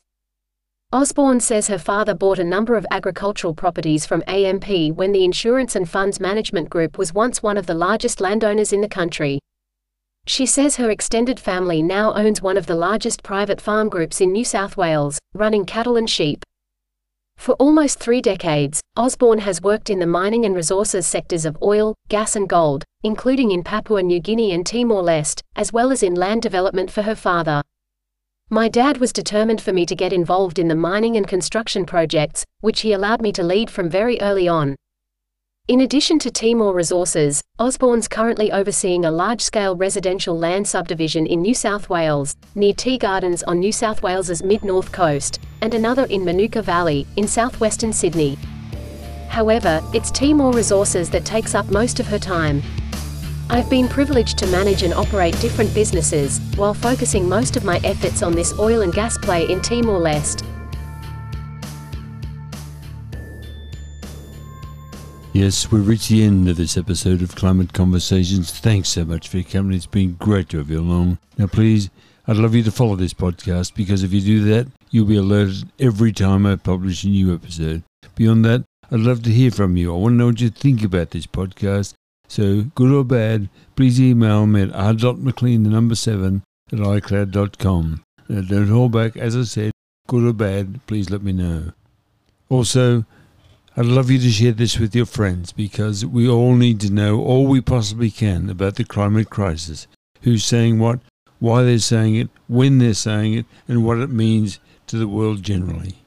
Osborne 0.91 1.39
says 1.39 1.67
her 1.67 1.77
father 1.77 2.15
bought 2.15 2.39
a 2.39 2.43
number 2.43 2.73
of 2.73 2.87
agricultural 2.89 3.53
properties 3.53 4.03
from 4.03 4.23
AMP 4.25 4.95
when 4.95 5.11
the 5.11 5.23
Insurance 5.23 5.75
and 5.75 5.87
Funds 5.87 6.19
Management 6.19 6.71
Group 6.71 6.97
was 6.97 7.13
once 7.13 7.43
one 7.43 7.55
of 7.55 7.67
the 7.67 7.75
largest 7.75 8.19
landowners 8.19 8.73
in 8.73 8.81
the 8.81 8.89
country. 8.89 9.39
She 10.25 10.47
says 10.47 10.77
her 10.77 10.89
extended 10.89 11.39
family 11.39 11.83
now 11.83 12.15
owns 12.15 12.41
one 12.41 12.57
of 12.57 12.65
the 12.65 12.73
largest 12.73 13.21
private 13.21 13.61
farm 13.61 13.89
groups 13.89 14.21
in 14.21 14.31
New 14.31 14.43
South 14.43 14.75
Wales, 14.75 15.19
running 15.35 15.65
cattle 15.65 15.97
and 15.97 16.09
sheep. 16.09 16.43
For 17.41 17.53
almost 17.53 17.97
three 17.97 18.21
decades, 18.21 18.81
Osborne 18.95 19.39
has 19.39 19.63
worked 19.63 19.89
in 19.89 19.97
the 19.97 20.05
mining 20.05 20.45
and 20.45 20.53
resources 20.53 21.07
sectors 21.07 21.43
of 21.43 21.57
oil, 21.63 21.95
gas, 22.07 22.35
and 22.35 22.47
gold, 22.47 22.83
including 23.01 23.49
in 23.49 23.63
Papua 23.63 24.03
New 24.03 24.19
Guinea 24.19 24.51
and 24.51 24.63
Timor 24.63 25.01
Leste, 25.01 25.41
as 25.55 25.73
well 25.73 25.91
as 25.91 26.03
in 26.03 26.13
land 26.13 26.43
development 26.43 26.91
for 26.91 27.01
her 27.01 27.15
father. 27.15 27.63
My 28.51 28.69
dad 28.69 28.99
was 28.99 29.11
determined 29.11 29.59
for 29.59 29.73
me 29.73 29.87
to 29.87 29.95
get 29.95 30.13
involved 30.13 30.59
in 30.59 30.67
the 30.67 30.75
mining 30.75 31.17
and 31.17 31.27
construction 31.27 31.83
projects, 31.83 32.45
which 32.59 32.81
he 32.81 32.93
allowed 32.93 33.23
me 33.23 33.31
to 33.31 33.41
lead 33.41 33.71
from 33.71 33.89
very 33.89 34.21
early 34.21 34.47
on. 34.47 34.75
In 35.67 35.81
addition 35.81 36.17
to 36.19 36.31
Timor 36.31 36.73
Resources, 36.73 37.41
Osborne's 37.59 38.07
currently 38.07 38.51
overseeing 38.51 39.05
a 39.05 39.11
large-scale 39.11 39.75
residential 39.75 40.37
land 40.37 40.67
subdivision 40.67 41.27
in 41.27 41.41
New 41.41 41.53
South 41.53 41.87
Wales, 41.87 42.35
near 42.55 42.73
Tea 42.73 42.97
Gardens 42.97 43.43
on 43.43 43.59
New 43.59 43.71
South 43.71 44.01
Wales's 44.01 44.41
mid-north 44.43 44.91
coast, 44.91 45.39
and 45.61 45.73
another 45.73 46.05
in 46.05 46.25
Manuka 46.25 46.63
Valley, 46.63 47.05
in 47.15 47.27
southwestern 47.27 47.93
Sydney. 47.93 48.39
However, 49.29 49.81
it's 49.93 50.09
Timor 50.09 50.51
Resources 50.51 51.11
that 51.11 51.25
takes 51.25 51.53
up 51.53 51.69
most 51.69 51.99
of 51.99 52.07
her 52.07 52.19
time. 52.19 52.63
I've 53.49 53.69
been 53.69 53.87
privileged 53.87 54.39
to 54.39 54.47
manage 54.47 54.81
and 54.81 54.95
operate 54.95 55.39
different 55.39 55.73
businesses, 55.75 56.39
while 56.55 56.73
focusing 56.73 57.29
most 57.29 57.55
of 57.55 57.63
my 57.63 57.79
efforts 57.83 58.23
on 58.23 58.33
this 58.33 58.51
oil 58.57 58.81
and 58.81 58.93
gas 58.93 59.15
play 59.19 59.47
in 59.47 59.61
Timor-Leste. 59.61 60.43
Yes, 65.33 65.71
we've 65.71 65.87
reached 65.87 66.09
the 66.09 66.23
end 66.23 66.49
of 66.49 66.57
this 66.57 66.75
episode 66.75 67.21
of 67.21 67.35
Climate 67.35 67.71
Conversations. 67.71 68.51
Thanks 68.51 68.89
so 68.89 69.05
much 69.05 69.29
for 69.29 69.37
your. 69.37 69.77
It's 69.77 69.85
been 69.85 70.15
great 70.15 70.49
to 70.49 70.57
have 70.57 70.69
you 70.69 70.81
along. 70.81 71.19
Now, 71.37 71.47
please, 71.47 71.89
I'd 72.27 72.35
love 72.35 72.53
you 72.53 72.63
to 72.63 72.71
follow 72.71 72.97
this 72.97 73.13
podcast 73.13 73.73
because 73.73 74.03
if 74.03 74.11
you 74.11 74.19
do 74.19 74.43
that, 74.49 74.67
you'll 74.89 75.05
be 75.05 75.15
alerted 75.15 75.71
every 75.79 76.11
time 76.11 76.45
I 76.45 76.57
publish 76.57 77.05
a 77.05 77.07
new 77.07 77.33
episode. 77.33 77.83
Beyond 78.15 78.43
that, 78.43 78.65
I'd 78.91 78.99
love 78.99 79.23
to 79.23 79.29
hear 79.29 79.51
from 79.51 79.77
you. 79.77 79.93
I 79.93 79.97
want 79.97 80.13
to 80.13 80.17
know 80.17 80.25
what 80.27 80.41
you 80.41 80.49
think 80.49 80.83
about 80.83 81.11
this 81.11 81.27
podcast. 81.27 81.93
So, 82.27 82.63
good 82.75 82.91
or 82.91 83.05
bad, 83.05 83.47
please 83.77 84.01
email 84.01 84.45
me 84.45 84.63
at 84.63 84.75
r.mclean, 84.75 85.63
the 85.63 85.69
number 85.69 85.95
7, 85.95 86.43
at 86.73 86.79
icloud.com. 86.79 88.03
Now, 88.27 88.41
don't 88.41 88.67
hold 88.67 88.91
back. 88.91 89.15
As 89.15 89.37
I 89.37 89.43
said, 89.43 89.71
good 90.09 90.25
or 90.25 90.33
bad, 90.33 90.85
please 90.87 91.09
let 91.09 91.23
me 91.23 91.31
know. 91.31 91.71
Also, 92.49 93.05
I'd 93.77 93.85
love 93.85 94.11
you 94.11 94.19
to 94.19 94.29
share 94.29 94.51
this 94.51 94.77
with 94.77 94.93
your 94.93 95.05
friends 95.05 95.53
because 95.53 96.05
we 96.05 96.27
all 96.27 96.55
need 96.55 96.81
to 96.81 96.91
know 96.91 97.21
all 97.21 97.47
we 97.47 97.61
possibly 97.61 98.11
can 98.11 98.49
about 98.49 98.75
the 98.75 98.83
climate 98.83 99.29
crisis. 99.29 99.87
Who's 100.23 100.43
saying 100.43 100.79
what, 100.79 100.99
why 101.39 101.63
they're 101.63 101.79
saying 101.79 102.15
it, 102.15 102.29
when 102.49 102.79
they're 102.79 102.93
saying 102.93 103.33
it, 103.33 103.45
and 103.69 103.85
what 103.85 103.99
it 103.99 104.09
means 104.09 104.59
to 104.87 104.97
the 104.97 105.07
world 105.07 105.41
generally. 105.41 106.03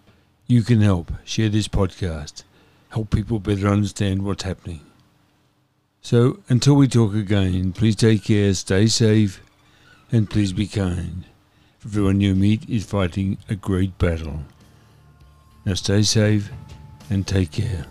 You 0.47 0.63
can 0.63 0.83
help. 0.83 1.11
Share 1.25 1.49
this 1.49 1.67
podcast. 1.67 2.45
Help 2.91 3.11
people 3.11 3.39
better 3.39 3.69
understand 3.69 4.27
what's 4.27 4.43
happening. 4.43 4.81
So, 6.03 6.41
until 6.51 6.75
we 6.75 6.87
talk 6.87 7.15
again, 7.15 7.73
please 7.73 7.97
take 7.97 8.25
care, 8.25 8.53
stay 8.53 8.89
safe, 8.89 9.43
and 10.13 10.29
please 10.29 10.53
be 10.53 10.67
kind. 10.67 11.25
Everyone 11.83 12.21
you 12.21 12.35
meet 12.35 12.69
is 12.69 12.85
fighting 12.85 13.39
a 13.49 13.55
great 13.55 13.97
battle. 13.97 14.41
Now, 15.65 15.73
stay 15.75 16.03
safe 16.03 16.51
and 17.11 17.27
take 17.27 17.51
care. 17.51 17.85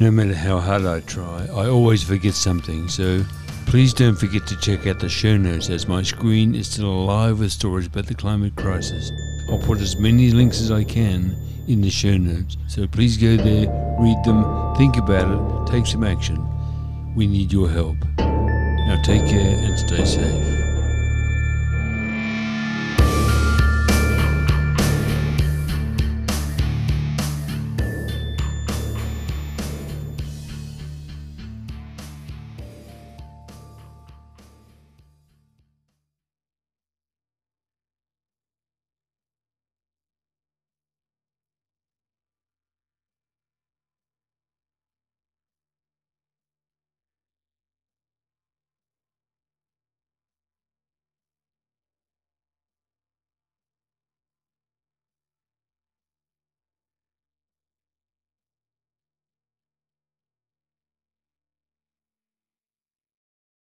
No 0.00 0.10
matter 0.10 0.34
how 0.34 0.58
hard 0.58 0.84
I 0.84 1.00
try, 1.00 1.46
I 1.46 1.68
always 1.68 2.02
forget 2.02 2.34
something, 2.34 2.88
so 2.88 3.24
please 3.66 3.94
don't 3.94 4.16
forget 4.16 4.46
to 4.48 4.56
check 4.58 4.86
out 4.86 5.00
the 5.00 5.08
show 5.08 5.36
notes 5.36 5.70
as 5.70 5.86
my 5.86 6.02
screen 6.02 6.54
is 6.54 6.68
still 6.70 6.90
alive 6.90 7.38
with 7.38 7.52
stories 7.52 7.86
about 7.86 8.06
the 8.06 8.14
climate 8.14 8.56
crisis. 8.56 9.12
I'll 9.48 9.58
put 9.58 9.80
as 9.80 9.96
many 9.96 10.30
links 10.30 10.60
as 10.60 10.70
I 10.70 10.84
can 10.84 11.36
in 11.68 11.80
the 11.80 11.90
show 11.90 12.16
notes, 12.16 12.56
so 12.68 12.86
please 12.86 13.16
go 13.16 13.36
there, 13.36 13.68
read 14.00 14.18
them, 14.24 14.74
think 14.76 14.96
about 14.96 15.30
it, 15.30 15.72
take 15.72 15.86
some 15.86 16.04
action. 16.04 16.44
We 17.14 17.26
need 17.26 17.52
your 17.52 17.68
help. 17.68 17.96
Now 18.18 19.00
take 19.04 19.26
care 19.28 19.56
and 19.58 19.78
stay 19.78 20.04
safe. 20.04 20.61